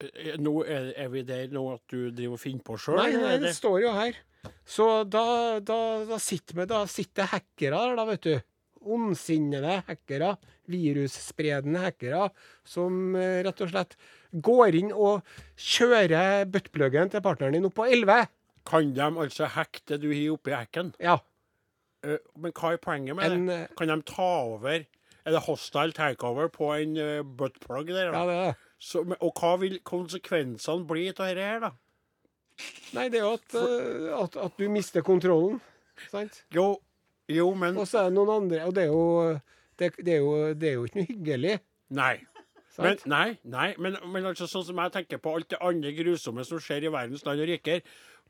Eh, 0.00 0.36
Nå 0.40 0.58
er, 0.64 0.90
er 1.00 1.08
vi 1.12 1.22
der 1.28 1.48
nå 1.52 1.64
at 1.74 1.82
du 1.92 2.10
driver 2.10 2.36
og 2.36 2.42
finner 2.42 2.64
på 2.66 2.76
sjøl? 2.80 3.00
Nei, 3.00 3.10
nei, 3.20 3.38
det 3.42 3.54
står 3.56 3.80
jo 3.84 3.94
her. 3.96 4.16
Så 4.64 4.86
da, 5.10 5.58
da, 5.60 5.76
da 6.08 6.18
sitter 6.22 6.64
da 6.70 6.84
sitter 6.88 7.28
hackere 7.32 7.76
der, 7.76 7.96
da, 7.98 8.04
vet 8.08 8.22
du. 8.28 8.34
Ondsinnede 8.80 9.80
hackere. 9.88 10.34
Virusspredende 10.70 11.82
hackere. 11.82 12.28
Som 12.64 13.16
eh, 13.18 13.40
rett 13.46 13.60
og 13.66 13.72
slett 13.72 13.96
går 14.32 14.78
inn 14.78 14.92
og 14.94 15.26
kjører 15.60 16.46
buttpluggen 16.50 17.10
til 17.12 17.24
partneren 17.24 17.56
din 17.58 17.66
opp 17.68 17.76
på 17.80 17.88
11. 17.90 18.28
Kan 18.70 18.92
de 18.96 19.02
altså 19.24 19.48
hacke 19.56 19.82
det 19.90 20.00
du 20.04 20.08
har 20.12 20.34
oppi 20.36 20.54
hacken? 20.54 20.94
Ja. 21.02 21.18
Eh, 22.06 22.20
Men 22.40 22.54
hva 22.56 22.72
er 22.76 22.80
poenget 22.80 23.18
med 23.18 23.26
En, 23.32 23.46
det? 23.50 23.58
eh, 23.66 23.76
Kan 23.76 23.90
de 23.92 23.98
ta 24.08 24.30
over 24.54 24.86
Er 25.26 25.34
det 25.36 25.42
hostile 25.44 25.92
takeover 25.92 26.48
på 26.48 26.70
en 26.78 26.94
buttplug 27.36 27.90
der? 27.92 28.14
ja, 28.14 28.24
det 28.24 28.36
er 28.38 28.44
det. 28.52 28.56
Så, 28.80 29.02
og 29.20 29.34
hva 29.36 29.56
vil 29.60 29.74
konsekvensene 29.84 30.86
bli 30.88 31.10
av 31.10 31.18
dette 31.20 31.44
her, 31.44 31.58
da? 31.66 31.70
Nei, 32.96 33.08
det 33.12 33.20
er 33.20 33.26
jo 33.26 33.34
at, 33.38 33.56
eh, 33.60 34.08
at, 34.16 34.38
at 34.46 34.58
du 34.58 34.66
mister 34.72 35.04
kontrollen. 35.06 35.60
Sant? 36.10 36.42
Jo, 36.54 36.80
jo, 37.30 37.50
men 37.54 37.76
Og 37.78 37.86
så 37.86 38.00
er 38.00 38.08
det 38.08 38.16
noen 38.16 38.30
andre 38.32 38.62
Og 38.64 38.72
det 38.74 38.86
er 38.86 38.88
jo, 38.88 39.02
det, 39.78 39.90
det 40.00 40.14
er 40.14 40.22
jo, 40.22 40.30
det 40.56 40.68
er 40.70 40.78
jo 40.78 40.86
ikke 40.88 41.00
noe 41.02 41.10
hyggelig. 41.10 41.56
Nei. 41.92 42.14
Men, 42.80 42.96
nei, 43.10 43.26
nei, 43.44 43.66
men, 43.82 43.98
men 44.08 44.28
altså, 44.30 44.46
sånn 44.48 44.64
som 44.64 44.78
jeg 44.80 44.92
tenker 44.94 45.20
på 45.20 45.34
alt 45.36 45.50
det 45.52 45.58
andre 45.60 45.90
grusomme 45.92 46.44
som 46.48 46.60
skjer 46.62 46.86
i 46.86 46.92
verdens 46.94 47.26
land 47.26 47.42
og 47.42 47.50
riker 47.50 47.82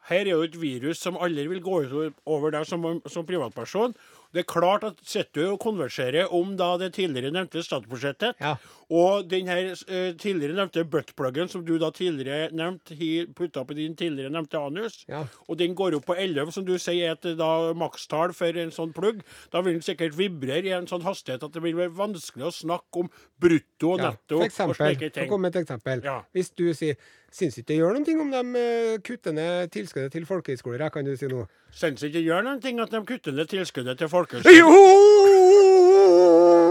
Her 0.08 0.24
er 0.24 0.30
jo 0.32 0.42
et 0.42 0.56
virus 0.60 0.98
som 1.04 1.16
aldri 1.20 1.46
vil 1.50 1.60
gå 1.60 1.82
over 2.26 2.50
deg 2.50 2.64
som, 2.66 3.02
som 3.06 3.26
privatperson. 3.28 3.94
Det 4.32 4.44
er 4.44 4.46
klart 4.46 4.84
at 4.86 5.00
sitter 5.02 5.42
du 5.42 5.52
og 5.52 5.58
konverserer 5.60 6.30
om 6.32 6.52
da 6.56 6.76
det 6.78 6.92
tidligere 6.94 7.32
nevnte 7.34 7.64
statsbudsjettet, 7.66 8.36
Ja. 8.38 8.52
og 8.88 9.26
den 9.28 9.48
her 9.50 9.72
eh, 9.88 10.12
tidligere 10.14 10.54
nevnte 10.54 10.84
buttpluggen 10.86 11.50
som 11.50 11.64
du 11.66 11.72
da 11.82 11.90
tidligere 11.90 12.52
nevnte, 12.54 12.94
har 12.94 13.26
putta 13.34 13.64
på 13.66 13.74
din 13.74 13.96
tidligere 13.98 14.30
nevnte 14.30 14.54
anus, 14.62 15.00
Ja. 15.08 15.24
og 15.48 15.58
den 15.58 15.74
går 15.74 15.96
opp 15.98 16.06
på 16.06 16.14
11, 16.16 16.52
som 16.54 16.64
du 16.64 16.76
sier 16.78 17.10
er 17.10 17.18
et 17.18 17.36
da 17.36 17.72
makstall 17.74 18.32
for 18.32 18.46
en 18.62 18.70
sånn 18.70 18.94
plugg, 18.94 19.24
da 19.50 19.62
vil 19.66 19.74
den 19.80 19.82
sikkert 19.82 20.14
vibrere 20.14 20.64
i 20.70 20.76
en 20.78 20.86
sånn 20.86 21.02
hastighet 21.02 21.42
at 21.42 21.52
det 21.52 21.62
vil 21.66 21.74
være 21.74 21.90
vanskelig 21.98 22.46
å 22.46 22.54
snakke 22.54 23.02
om 23.02 23.10
brutto 23.40 23.96
og 23.96 23.98
Ja, 23.98 24.10
netto 24.14 24.38
for 24.38 24.44
og 24.44 24.46
eksempel, 24.46 24.96
ting. 25.00 25.10
for 25.10 25.26
å 25.26 25.28
komme 25.34 25.48
med 25.50 25.56
et 25.56 25.64
eksempel. 25.66 26.04
Ja. 26.06 26.20
Hvis 26.32 26.54
du 26.54 26.70
sier 26.72 26.94
Syns 27.30 27.60
ikke 27.60 27.68
det 27.70 27.76
gjør 27.78 27.98
ting 28.04 28.20
om 28.20 28.30
de 28.32 28.40
eh, 28.58 28.98
kutter 29.06 29.32
ned 29.32 29.70
tilskuddet 29.70 30.12
til 30.12 30.26
folkehøyskoler, 30.26 30.88
kan 30.90 31.04
du 31.06 31.16
si 31.16 31.26
nå? 31.30 31.44
Syns 31.70 32.02
ikke 32.02 32.18
det 32.18 32.24
gjør 32.26 32.42
noen 32.46 32.60
ting 32.62 32.80
at 32.82 32.90
de 32.90 33.04
kutter 33.06 33.32
ned 33.36 33.46
tilskuddet 33.52 33.98
til 34.02 34.08
folkehøyskoler? 34.10 34.58
Jo! 34.58 36.69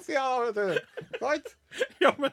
Sier 0.00 0.16
jeg 0.16 0.22
da, 0.22 0.38
vet 0.46 0.56
du. 0.56 1.18
Sant? 1.20 1.52
Ja, 2.02 2.10
men, 2.20 2.32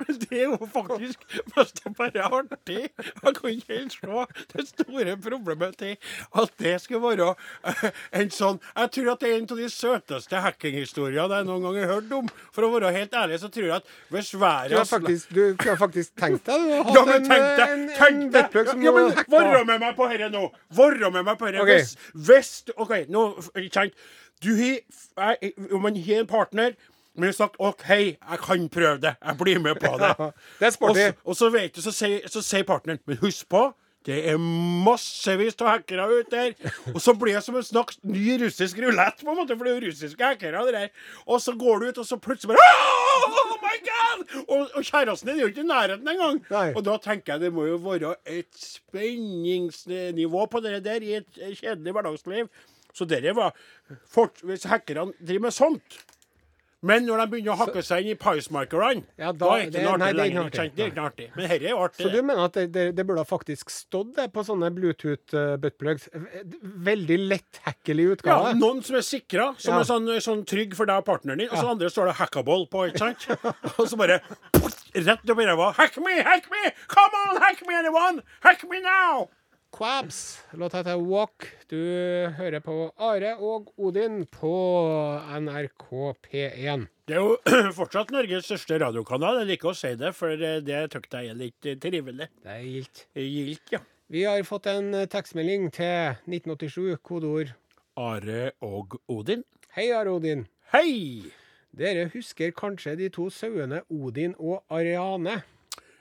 men 0.00 0.18
det 0.22 0.38
er 0.38 0.46
jo 0.48 0.66
faktisk 0.72 1.20
mest 1.52 1.82
bare 1.98 2.22
artig. 2.24 2.86
Jeg 2.96 3.32
kan 3.36 3.50
ikke 3.50 3.74
helt 3.74 3.92
se 3.92 4.22
det 4.54 4.64
store 4.70 5.16
problemet 5.20 5.76
til 5.76 5.98
at 6.40 6.54
det 6.62 6.72
skal 6.80 7.02
være 7.02 7.26
eh, 7.68 7.82
en 8.22 8.30
sånn 8.32 8.56
Jeg 8.70 8.92
tror 8.94 9.10
at 9.12 9.20
det 9.20 9.28
er 9.28 9.36
en 9.42 9.48
av 9.52 9.60
de 9.60 9.68
søteste 9.74 10.40
hackinghistoriene 10.46 11.40
jeg 11.42 11.48
noen 11.50 11.66
gang 11.66 11.76
har 11.82 11.92
hørt 11.98 12.14
om. 12.22 12.30
For 12.56 12.64
å 12.64 12.72
være 12.72 12.94
helt 12.96 13.18
ærlig, 13.20 13.40
så 13.42 13.50
tror 13.52 13.68
jeg 13.68 13.76
at 13.82 13.92
hvis 14.14 14.32
været 14.40 14.72
Du 14.72 14.78
har 14.80 14.88
faktisk, 14.88 15.34
du 15.36 15.42
har 15.66 15.76
faktisk 15.82 16.16
tenkt 16.20 16.48
deg 16.48 16.64
å 16.78 16.80
ha 16.88 16.96
Ja, 16.96 17.04
men 17.10 17.18
en, 17.18 17.28
tenk 17.28 17.44
deg, 17.60 17.66
en, 17.66 17.84
en 17.90 17.92
tenk 18.00 18.56
deg 18.56 18.72
som 18.72 18.86
ja, 18.86 18.94
du 18.94 18.96
men 18.96 19.12
har 19.12 19.28
Være 19.36 19.52
hacka. 19.52 19.68
med 19.74 19.84
meg 19.84 20.00
på 20.00 20.08
dette 20.14 20.32
nå! 20.32 20.46
Være 20.80 21.12
med 21.18 21.28
meg 21.28 21.36
på 21.40 21.50
dette. 21.52 21.66
Okay. 21.68 21.84
Hvis, 21.84 21.94
hvis 22.30 22.78
OK, 22.80 22.96
nå 23.12 23.26
kjent 23.68 24.00
Du 24.40 24.54
har 24.56 25.36
Om 25.76 25.82
man 25.84 26.00
har 26.00 26.22
en 26.24 26.30
partner 26.30 26.72
men 27.20 27.30
hun 27.30 27.36
sagt 27.36 27.60
OK, 27.60 27.86
jeg 27.90 28.40
kan 28.42 28.64
prøve 28.72 28.96
det. 29.04 29.14
Jeg 29.20 29.38
blir 29.40 29.60
med 29.62 29.78
på 29.80 29.92
det. 30.00 30.14
Det 30.60 30.66
er 30.70 30.74
sporty. 30.74 31.04
så, 31.10 31.12
og 31.24 31.36
så 31.36 31.50
vet 31.52 31.76
du, 31.76 31.82
så 31.84 31.92
sier, 31.94 32.26
så 32.30 32.42
sier 32.44 32.66
partneren 32.68 33.00
Men 33.08 33.20
husk 33.22 33.48
på, 33.52 33.68
det 34.08 34.16
er 34.32 34.38
massevis 34.40 35.58
av 35.60 35.74
hackere 35.74 36.06
ute 36.08 36.32
der. 36.32 36.54
Og 36.94 37.02
så 37.04 37.12
blir 37.20 37.36
det 37.36 37.42
som 37.44 37.58
en 37.60 37.64
slags 37.66 37.98
ny 38.00 38.38
russisk 38.40 38.78
rulett, 38.80 39.20
på 39.20 39.28
en 39.28 39.36
måte, 39.42 39.56
for 39.58 39.68
det 39.68 39.74
er 39.74 39.76
jo 39.76 39.90
russiske 39.90 40.24
hackere. 40.24 40.62
det 40.70 40.72
der. 40.72 41.10
Og 41.26 41.42
så 41.44 41.52
går 41.52 41.82
du 41.82 41.88
ut, 41.90 42.00
og 42.00 42.06
så 42.08 42.16
plutselig 42.16 42.54
bare 42.54 42.78
Oh 43.28 43.58
my 43.60 43.74
God! 43.90 44.24
Og, 44.46 44.70
og 44.78 44.86
kjæresten 44.88 45.28
din 45.28 45.36
er 45.36 45.42
jo 45.44 45.50
ikke 45.52 45.66
i 45.66 45.68
nærheten 45.68 46.08
engang. 46.08 46.40
Og 46.72 46.80
da 46.86 46.96
tenker 47.04 47.34
jeg 47.36 47.44
det 47.44 47.52
må 47.52 47.66
jo 47.68 47.76
være 47.84 48.14
et 48.24 48.48
spenningsnivå 48.56 50.46
på 50.48 50.64
det 50.64 50.80
der 50.84 51.04
i 51.04 51.18
et 51.20 51.40
kjedelig 51.60 51.92
hverdagsliv. 51.92 52.48
Så 52.96 53.04
dere 53.04 53.36
var 53.36 53.52
fort, 54.10 54.40
Hvis 54.42 54.64
hackerne 54.66 55.12
driver 55.20 55.44
med 55.50 55.54
sånt 55.54 56.00
Men 56.82 57.04
når 57.04 57.18
de 57.20 57.24
begynner 57.34 57.52
å 57.52 57.58
hakke 57.60 57.82
seg 57.84 58.06
inn 58.06 58.12
i 58.14 58.14
picemarkerne, 58.16 59.02
Ja, 59.18 59.32
da, 59.32 59.38
da- 59.44 59.48
er 59.58 59.66
ikke 59.66 59.72
det- 59.72 59.82
noe 59.84 59.92
artig 59.92 60.06
ikke 60.08 60.16
lenger. 60.16 60.40
noe 60.40 60.50
artig. 60.50 60.70
Det 60.76 60.80
er 60.86 60.90
ikke 60.90 61.04
artig. 61.10 61.26
Men 61.36 61.48
dette 61.50 61.64
er 61.66 61.68
jo 61.74 61.76
artig. 61.84 62.04
Så 62.06 62.12
du 62.12 62.22
mener 62.22 62.44
at 62.44 62.52
det, 62.54 62.72
det, 62.72 62.84
det 62.96 63.06
burde 63.06 63.24
faktisk 63.28 63.68
stått 63.70 64.14
det 64.16 64.32
på 64.32 64.40
sånne 64.48 64.70
Bluetooth-buttplugs? 64.72 66.08
Veldig 66.88 67.18
letthackelig 67.28 68.06
Ja, 68.06 68.14
utgave. 68.16 68.54
noen 68.58 68.82
som 68.82 68.96
er 68.96 69.00
sikra, 69.04 69.54
som 69.60 69.74
Ja. 69.74 69.80
er 69.80 69.84
sånn, 69.84 70.08
sånn 70.24 70.44
trygg 70.46 70.74
for 70.74 70.86
deg 70.86 70.96
og 70.96 71.04
partneren 71.04 71.38
din, 71.38 71.48
og 71.50 71.58
så 71.58 71.68
andre 71.70 71.88
står 71.90 72.06
det 72.06 72.14
'hackable' 72.16 72.70
på, 72.70 72.88
ikke 72.88 72.98
sant? 72.98 73.28
og 73.78 73.86
så 73.86 73.96
bare 73.98 74.20
rett 74.94 75.30
opp 75.30 75.38
i 75.38 75.44
ræva. 75.44 75.74
'Hack 75.74 75.98
me! 75.98 76.22
Hack 76.22 76.48
me! 76.50 76.70
Come 76.88 77.12
on, 77.28 77.36
hack 77.42 77.60
me, 77.68 77.74
anyone! 77.74 78.22
Hack 78.40 78.64
me 78.70 78.80
now!' 78.80 79.28
Quabs. 79.72 80.44
Låta 80.50 80.76
heter 80.76 80.96
Walk. 80.96 81.46
Du 81.68 81.76
hører 82.36 82.60
på 82.60 82.74
Are 82.98 83.36
og 83.38 83.70
Odin 83.78 84.24
på 84.26 84.50
NRK 85.40 85.86
P1. 86.26 86.86
Det 87.06 87.16
er 87.16 87.22
jo 87.22 87.36
fortsatt 87.78 88.10
Norges 88.14 88.48
største 88.48 88.80
radiokanal. 88.82 89.40
Jeg 89.42 89.50
liker 89.52 89.70
å 89.70 89.76
si 89.78 89.92
det, 89.98 90.10
for 90.18 90.34
det 90.36 90.82
syns 90.92 91.14
jeg 91.14 91.30
er 91.32 91.38
litt 91.38 91.70
trivelig. 91.82 92.28
Det 92.42 92.56
er 92.56 92.64
gildt. 92.66 93.04
Gildt, 93.14 93.74
ja. 93.76 93.82
Vi 94.10 94.24
har 94.26 94.42
fått 94.42 94.66
en 94.66 94.90
tekstmelding 95.10 95.68
til 95.74 96.16
1987, 96.26 96.98
kodeord 97.06 97.54
Are 98.00 98.50
og 98.66 98.98
Odin. 99.06 99.46
Hei, 99.76 99.92
Are 99.94 100.10
Odin. 100.10 100.48
Hei! 100.74 101.30
Dere 101.70 102.08
husker 102.10 102.50
kanskje 102.50 102.96
de 102.98 103.08
to 103.14 103.28
sauene 103.30 103.84
Odin 103.86 104.34
og 104.42 104.64
Ariane? 104.74 105.40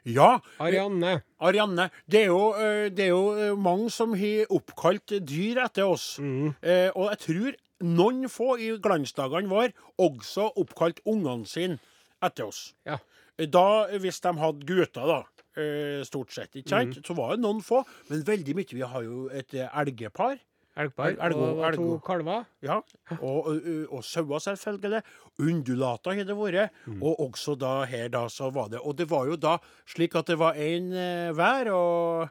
Ja, 0.08 0.40
Arianne. 0.64 1.22
Arianne. 1.40 1.90
Det 2.08 2.22
er 2.24 2.30
jo, 2.32 2.54
eh, 2.56 2.90
det 2.90 3.06
er 3.08 3.12
jo 3.14 3.24
eh, 3.36 3.56
mange 3.58 3.90
som 3.92 4.14
har 4.18 4.46
oppkalt 4.56 5.16
dyr 5.28 5.60
etter 5.66 5.88
oss. 5.90 6.18
Eh, 6.20 6.90
og 6.96 7.10
jeg 7.12 7.20
tror 7.26 7.58
noen 7.80 8.28
få 8.32 8.58
i 8.60 8.72
glansdagene 8.84 9.50
våre 9.52 9.72
også 10.00 10.50
oppkalt 10.60 11.00
ungene 11.08 11.48
sine 11.48 11.80
etter 12.24 12.48
oss. 12.50 12.74
Ja. 12.88 12.98
Da, 13.40 13.88
hvis 14.04 14.20
de 14.20 14.34
hadde 14.36 14.66
gutter, 14.68 15.08
da, 15.08 15.20
eh, 15.56 16.02
stort 16.04 16.34
sett, 16.36 16.52
ikke 16.60 16.70
sant, 16.74 17.00
så 17.08 17.16
var 17.16 17.36
det 17.36 17.44
noen 17.46 17.62
få. 17.64 17.84
Men 18.10 18.26
veldig 18.28 18.56
mye. 18.58 18.74
Vi 18.76 18.82
har 18.84 19.04
jo 19.06 19.30
et 19.32 19.54
eh, 19.56 19.70
elgepar. 19.80 20.40
Elgpar. 20.80 21.16
Elgo, 21.26 21.46
og 21.50 21.60
og 21.66 21.76
to 21.76 21.88
kalver. 22.06 22.44
Ja, 22.64 22.80
og, 23.22 23.48
og, 23.48 23.70
og 23.92 24.04
sauer 24.06 24.40
selvfølgelig. 24.44 25.02
Undulater 25.40 26.16
har 26.20 26.28
det 26.28 26.36
vært. 26.38 26.76
Og 27.02 27.20
også 27.30 27.56
da 27.60 27.86
her 27.90 28.10
da 28.14 28.26
så 28.32 28.50
var 28.54 28.70
det 28.70 28.80
Og 28.84 28.96
det 28.98 29.10
var 29.10 29.26
jo 29.28 29.36
da 29.40 29.58
slik 29.90 30.16
at 30.16 30.28
det 30.28 30.38
var 30.40 30.54
én 30.60 30.92
hver, 31.36 31.72
og 31.74 32.30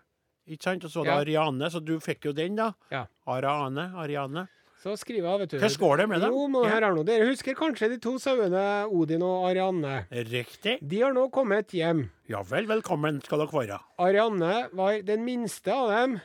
ikke 0.49 0.63
sant? 0.65 0.85
Og 0.85 0.91
så 0.91 1.05
var 1.05 1.25
det 1.25 1.35
Ja. 1.35 1.43
Ariane, 1.45 1.71
så 1.71 1.81
du 1.85 1.99
fikk 2.01 2.25
jo 2.31 2.33
den, 2.33 2.57
da. 2.57 2.73
Ja. 2.91 3.07
Ariane, 3.27 3.91
Ariane. 3.97 4.47
Så 4.79 4.93
skriver 4.97 5.27
jeg, 5.27 5.39
vet 5.41 5.51
du. 5.51 5.59
Hvordan 5.59 5.79
går 5.83 5.97
det 5.99 6.05
med 6.09 6.21
dem? 6.23 6.31
Jo, 6.33 6.47
men 6.55 6.69
her 6.71 6.85
er 6.87 6.93
noe. 6.95 7.05
Dere 7.05 7.27
husker 7.27 7.57
kanskje 7.59 7.89
de 7.91 7.97
to 7.99 8.13
sauene 8.23 8.61
Odin 8.87 9.25
og 9.27 9.49
Arianne? 9.51 10.05
Riktig. 10.31 10.77
De 10.87 11.01
har 11.03 11.13
nå 11.17 11.25
kommet 11.35 11.75
hjem. 11.75 12.05
Ja 12.31 12.45
vel, 12.47 12.69
velkommen 12.71 13.19
skal 13.25 13.43
dere 13.43 13.51
være. 13.57 13.79
Arianne 14.07 14.69
var 14.79 15.01
den 15.03 15.25
minste 15.27 15.75
av 15.75 15.91
dem, 15.91 16.21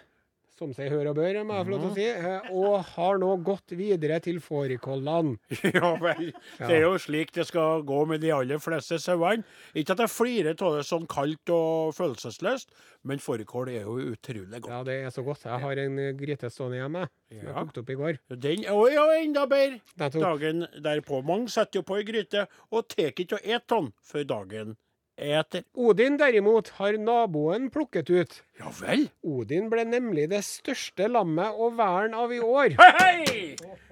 som 0.60 0.74
seg 0.76 0.92
hør 0.94 1.10
og 1.12 1.18
bør, 1.18 1.40
må 1.48 1.58
jeg 1.58 1.66
få 1.66 1.74
lov 1.74 1.84
til 1.84 1.90
å 1.90 1.96
si, 1.98 2.06
eh, 2.14 2.50
og 2.54 2.76
har 2.94 3.20
nå 3.22 3.30
gått 3.46 3.74
videre 3.78 4.20
til 4.24 4.40
fårikålene. 4.44 5.38
ja 5.78 5.94
vel. 6.02 6.30
Det 6.60 6.76
er 6.76 6.86
jo 6.86 7.00
slik 7.02 7.34
det 7.34 7.48
skal 7.50 7.82
gå 7.88 8.04
med 8.10 8.22
de 8.24 8.34
aller 8.36 8.62
fleste 8.62 9.00
sauene. 9.02 9.46
Ikke 9.74 9.96
at 9.96 10.04
jeg 10.06 10.14
flirer 10.14 10.54
av 10.54 10.78
det 10.78 10.86
sånn 10.88 11.08
kaldt 11.10 11.54
og 11.54 11.96
følelsesløst, 11.98 12.74
men 13.10 13.24
fårikål 13.24 13.74
er 13.74 13.88
jo 13.88 13.98
utrolig 14.14 14.62
godt. 14.62 14.72
Ja, 14.72 14.84
det 14.88 15.00
er 15.08 15.16
så 15.16 15.26
godt. 15.26 15.48
Jeg 15.50 15.66
har 15.66 15.84
en 15.88 16.00
eh, 16.06 16.14
gryte 16.20 16.54
stående 16.54 16.82
hjemme, 16.84 17.10
som 17.34 17.50
jeg 17.50 17.58
kokte 17.58 17.84
opp 17.84 17.94
i 17.94 18.00
går. 18.04 18.22
Den 18.38 18.66
er 18.70 18.96
jo 18.98 19.10
enda 19.18 19.48
bedre. 19.50 19.82
Dagen 20.14 20.68
derpå. 20.86 21.24
Mange 21.26 21.50
setter 21.54 21.82
jo 21.82 21.88
på 21.88 21.98
ei 22.00 22.08
gryte 22.08 22.48
og 22.70 22.88
tar 22.94 23.14
ikke 23.14 23.40
å 23.40 23.44
ete 23.44 23.74
den 23.74 23.94
før 24.06 24.28
dagen 24.30 24.76
eter. 25.18 25.64
Odin 25.74 26.18
derimot 26.18 26.70
har 26.80 26.98
naboen 26.98 27.70
plukket 27.74 28.10
ut. 28.10 28.36
Ja 28.60 28.72
vel? 28.80 29.08
Odin 29.24 29.70
ble 29.72 29.86
nemlig 29.88 30.30
det 30.32 30.44
største 30.48 31.08
lammet 31.12 31.58
og 31.58 31.78
væren 31.80 32.16
av 32.18 32.34
i 32.34 32.40
år. 32.44 32.78
Hei, 32.80 32.92
hei! 33.00 33.44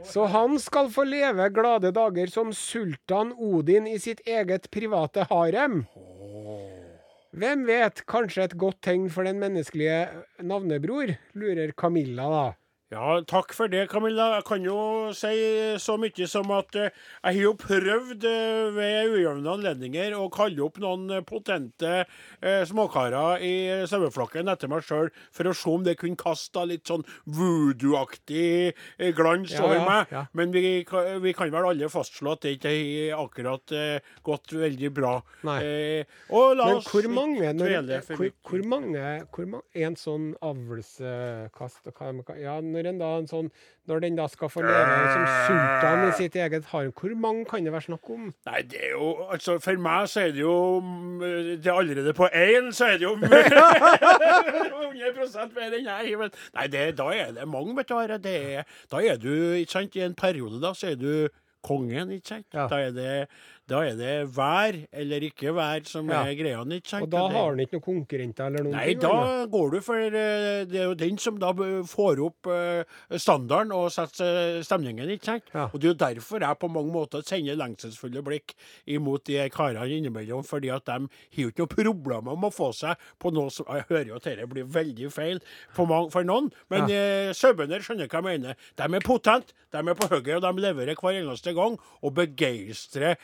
Så 0.07 0.25
han 0.33 0.57
skal 0.59 0.89
få 0.93 1.05
leve 1.07 1.49
glade 1.53 1.93
dager 1.95 2.31
som 2.31 2.53
sultan 2.55 3.33
Odin 3.37 3.87
i 3.89 3.97
sitt 4.01 4.23
eget 4.27 4.69
private 4.73 5.27
harem. 5.29 5.83
Hvem 7.31 7.61
vet, 7.63 8.01
kanskje 8.11 8.43
et 8.49 8.57
godt 8.59 8.81
tegn 8.83 9.05
for 9.13 9.23
den 9.23 9.39
menneskelige 9.39 10.01
navnebror, 10.43 11.13
lurer 11.37 11.71
Camilla 11.79 12.27
da. 12.27 12.47
Ja, 12.91 13.21
takk 13.23 13.53
for 13.55 13.71
det, 13.71 13.85
Camilla. 13.87 14.25
Jeg 14.35 14.43
kan 14.49 14.65
jo 14.67 14.77
si 15.15 15.29
så 15.79 15.93
mye 15.95 16.25
som 16.27 16.49
at 16.51 16.75
eh, 16.75 16.89
jeg 17.21 17.37
har 17.37 17.45
jo 17.45 17.53
prøvd 17.55 18.25
eh, 18.27 18.65
ved 18.75 19.13
ujevne 19.13 19.53
anledninger 19.53 20.11
å 20.19 20.25
kalle 20.33 20.59
opp 20.65 20.81
noen 20.83 21.05
eh, 21.15 21.21
potente 21.23 22.01
småkarer 22.67 23.39
i 23.45 23.53
saueflokken 23.87 24.49
etter 24.51 24.67
meg 24.71 24.83
sjøl, 24.83 25.07
for 25.31 25.47
å 25.47 25.53
se 25.55 25.69
om 25.71 25.85
det 25.85 25.93
kunne 26.01 26.19
kaste 26.19 26.65
litt 26.67 26.89
sånn 26.89 27.05
voodoo-aktig 27.31 28.73
glans 29.15 29.53
Ja, 29.55 29.63
over 29.63 29.77
ja, 29.77 29.85
meg. 29.87 30.11
ja. 30.11 30.25
Men 30.35 30.51
vi, 30.51 30.83
vi 31.23 31.33
kan 31.37 31.53
vel 31.53 31.69
alle 31.71 31.89
fastslå 31.93 32.35
at 32.35 32.43
det 32.43 32.57
ikke 32.57 32.73
har 33.13 33.23
akkurat 33.23 33.75
gått 34.27 34.55
veldig 34.57 34.91
bra. 34.97 35.13
Eh, 35.61 36.03
og 36.33 36.57
la 36.59 36.67
Men 36.73 36.81
oss 36.81 36.89
hvor 36.91 37.07
mange, 37.13 37.53
når, 37.55 38.03
hvor, 38.09 38.33
hvor 38.49 38.67
mange, 38.75 39.05
hvor 39.31 39.47
ma 39.53 39.61
En 39.77 39.95
sånn 39.95 40.33
de 41.87 41.95
Ja, 42.41 42.57
når, 42.63 42.80
en 42.89 43.27
sånn, 43.29 43.51
når 43.89 43.99
den 44.03 44.15
da 44.17 44.27
skal 44.31 44.49
få 44.49 44.61
leve 44.65 45.13
som 45.13 45.25
sultan 45.47 46.07
i 46.07 46.11
sitt 46.17 46.35
eget 46.35 46.65
harem, 46.71 46.91
hvor 46.93 47.15
mange 47.17 47.45
kan 47.49 47.65
det 47.65 47.73
være 47.73 47.87
snakk 47.89 48.09
om? 48.13 48.33
Nei, 48.49 48.61
det 48.61 48.81
er 48.89 48.95
jo 48.95 49.11
Altså, 49.31 49.59
for 49.59 49.77
meg 49.81 50.07
så 50.11 50.27
er 50.27 50.31
det 50.35 50.41
jo 50.41 50.79
mm, 50.79 51.19
Det 51.61 51.67
er 51.67 51.73
allerede 51.73 52.13
på 52.13 52.27
én, 52.27 52.71
så 52.73 52.85
er 52.85 52.97
det 52.97 53.07
jo 53.09 53.15
100 55.11 55.55
mer 55.55 55.77
enn 55.77 55.87
jeg. 55.87 56.17
Men, 56.19 56.33
nei, 56.55 56.67
det, 56.71 56.83
da 56.99 57.07
er 57.15 57.31
det 57.35 57.47
mange, 57.49 57.75
vet 57.77 57.89
du. 57.89 58.17
Det 58.23 58.35
er, 58.55 58.75
da 58.91 59.01
er 59.03 59.21
du, 59.21 59.31
ikke 59.59 59.77
sant, 59.77 59.95
i 59.95 60.05
en 60.05 60.17
periode, 60.17 60.61
da, 60.63 60.73
så 60.77 60.91
er 60.91 60.99
du 60.99 61.11
kongen, 61.65 62.11
ikke 62.15 62.35
sant. 62.35 62.47
Ja. 62.53 62.67
Da 62.71 62.81
er 62.87 62.95
det 62.95 63.11
da 63.71 63.79
er 63.87 63.95
det 63.99 64.13
vær 64.35 64.75
eller 65.01 65.23
ikke 65.29 65.53
vær 65.55 65.85
som 65.87 66.09
Ja. 66.11 66.21
er 66.27 66.35
greia, 66.35 66.61
ikke 66.75 66.91
sant. 66.91 67.03
Og 67.07 67.09
da 67.13 67.21
har 67.31 67.49
han 67.53 67.59
ikke 67.63 67.77
noen 67.79 67.85
konkurrenter 67.87 68.49
eller 68.51 68.63
noen 68.67 68.75
Nei, 68.75 68.85
ting? 68.91 68.99
da 68.99 69.11
eller? 69.11 69.47
går 69.53 69.71
du 69.71 69.79
for 69.85 69.95
eh, 69.97 70.65
Det 70.67 70.79
er 70.81 70.87
jo 70.89 70.95
den 70.99 71.17
som 71.17 71.37
da 71.39 71.51
får 71.87 72.21
opp 72.25 72.49
eh, 72.51 72.83
standarden 73.17 73.71
og 73.75 73.89
setter 73.95 74.57
eh, 74.57 74.61
stemningen, 74.67 75.09
ikke 75.15 75.29
sant? 75.31 75.51
Ja. 75.55 75.69
Og 75.71 75.79
det 75.79 75.87
er 75.89 75.93
jo 75.93 75.99
derfor 76.05 76.43
jeg 76.45 76.59
på 76.61 76.69
mange 76.71 76.91
måter 76.93 77.23
sender 77.25 77.55
lengselsfulle 77.59 78.23
blikk 78.25 78.53
imot 78.87 79.25
de 79.29 79.39
karene 79.53 79.87
innimellom, 79.97 80.43
fordi 80.47 80.69
at 80.75 80.85
de 80.85 80.97
har 81.07 81.41
jo 81.45 81.49
ikke 81.53 81.63
noe 81.65 81.73
problemer 81.75 82.35
med 82.37 82.49
å 82.51 82.53
få 82.55 82.71
seg 82.75 82.99
på 83.21 83.31
noe 83.33 83.49
som 83.53 83.65
Jeg 83.71 83.85
hører 83.89 84.07
jo 84.11 84.15
at 84.19 84.27
dette 84.27 84.47
blir 84.51 84.65
veldig 84.67 85.11
feil 85.13 85.39
for, 85.71 85.85
mange, 85.87 86.11
for 86.11 86.27
noen, 86.27 86.51
men 86.69 86.89
ja. 86.91 87.31
sauebønder 87.37 87.79
skjønner 87.85 88.09
hva 88.11 88.19
jeg 88.19 88.27
mener. 88.27 88.55
De 88.75 88.83
er 88.83 89.05
potent, 89.05 89.53
de 89.71 89.77
er 89.79 89.95
på 89.97 90.09
hugget, 90.11 90.35
og 90.37 90.43
de 90.43 90.61
leverer 90.65 90.99
hver 90.99 91.21
eneste 91.21 91.53
gang 91.55 91.77
og 92.01 92.13
begeistrer 92.17 93.15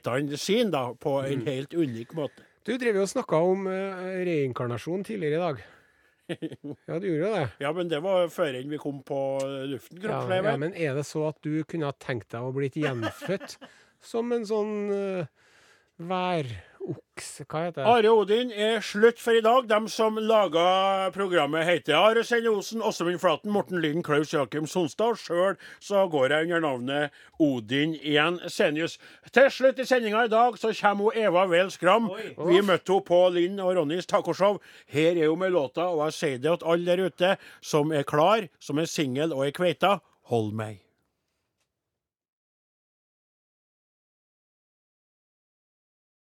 kveitene 0.00 0.38
sine 0.40 0.70
da, 0.72 0.86
på 0.94 1.18
Mm. 1.22 1.32
en 1.32 1.46
helt 1.46 1.74
ulik 1.74 2.12
måte. 2.14 2.42
Du 2.64 2.76
driver 2.78 3.00
jo 3.00 3.02
og 3.02 3.08
snakka 3.10 3.40
om 3.42 3.66
eh, 3.66 4.24
reinkarnasjon 4.24 5.04
tidligere 5.04 5.34
i 5.38 5.44
dag. 5.46 5.62
Ja, 6.88 6.98
du 6.98 7.06
gjorde 7.08 7.26
jo 7.26 7.32
det. 7.34 7.46
Ja, 7.60 7.72
men 7.76 7.88
det 7.90 7.98
var 8.00 8.28
før 8.32 8.54
vi 8.70 8.78
kom 8.78 9.02
på 9.04 9.18
luften, 9.68 9.98
Ja, 10.06 10.22
ja, 10.30 10.56
men 10.56 10.72
er 10.72 10.94
det 10.94 11.04
så 11.04 11.26
at 11.28 11.36
du 11.42 11.64
kunne 11.68 11.90
ha 11.90 11.92
tenkt 11.92 12.30
deg 12.32 12.40
å 12.46 12.52
blitt 12.54 12.78
gjenfødt 12.78 13.58
som 14.12 14.30
en 14.32 14.46
sånn 14.48 14.72
uh, 14.94 15.26
væroks 16.82 17.42
Hva 17.48 17.64
heter 17.66 17.82
det? 17.82 17.86
Are 17.86 18.10
Odin 18.10 18.50
er 18.50 18.80
slutt 18.80 19.20
for 19.20 19.32
i 19.36 19.42
dag. 19.44 19.68
De 19.68 19.88
som 19.88 20.16
laga 20.16 21.10
programmet, 21.14 21.64
heter 21.64 21.94
Are 21.96 22.24
Sende 22.24 22.50
Osen, 22.50 22.82
Åsemund 22.82 23.20
Flaten, 23.20 23.50
Morten 23.52 23.80
Lyden, 23.80 24.02
Klaus 24.02 24.32
Jakim 24.32 24.66
Sonstad. 24.66 25.16
Sjøl 25.16 25.56
så 25.80 26.08
går 26.10 26.32
jeg 26.32 26.48
under 26.48 26.60
navnet 26.60 27.10
Odin 27.40 27.94
igjen 27.94 28.40
Senius. 28.48 28.98
Til 29.32 29.50
slutt 29.50 29.78
i 29.78 29.86
sendinga 29.86 30.24
i 30.26 30.32
dag 30.32 30.58
så 30.58 30.72
kommer 30.80 31.10
hun 31.10 31.22
Eva 31.24 31.46
Weel 31.46 31.70
Skram. 31.70 32.10
Vi 32.10 32.62
møtte 32.62 32.92
henne 32.92 33.06
på 33.06 33.20
Linn 33.34 33.60
og 33.60 33.76
Ronnys 33.76 34.06
tacoshow. 34.06 34.60
Her 34.86 35.16
er 35.16 35.28
hun 35.28 35.38
med 35.38 35.52
låta, 35.52 35.88
og 35.88 36.06
jeg 36.08 36.18
sier 36.18 36.38
det 36.42 36.56
at 36.58 36.66
alle 36.66 36.86
der 36.86 37.06
ute 37.06 37.36
som 37.60 37.92
er 37.92 38.06
klar, 38.06 38.48
som 38.60 38.78
er 38.78 38.90
singel 38.90 39.32
og 39.32 39.46
er 39.46 39.56
kveita. 39.56 39.98
Hold 40.30 40.52
meg. 40.56 40.80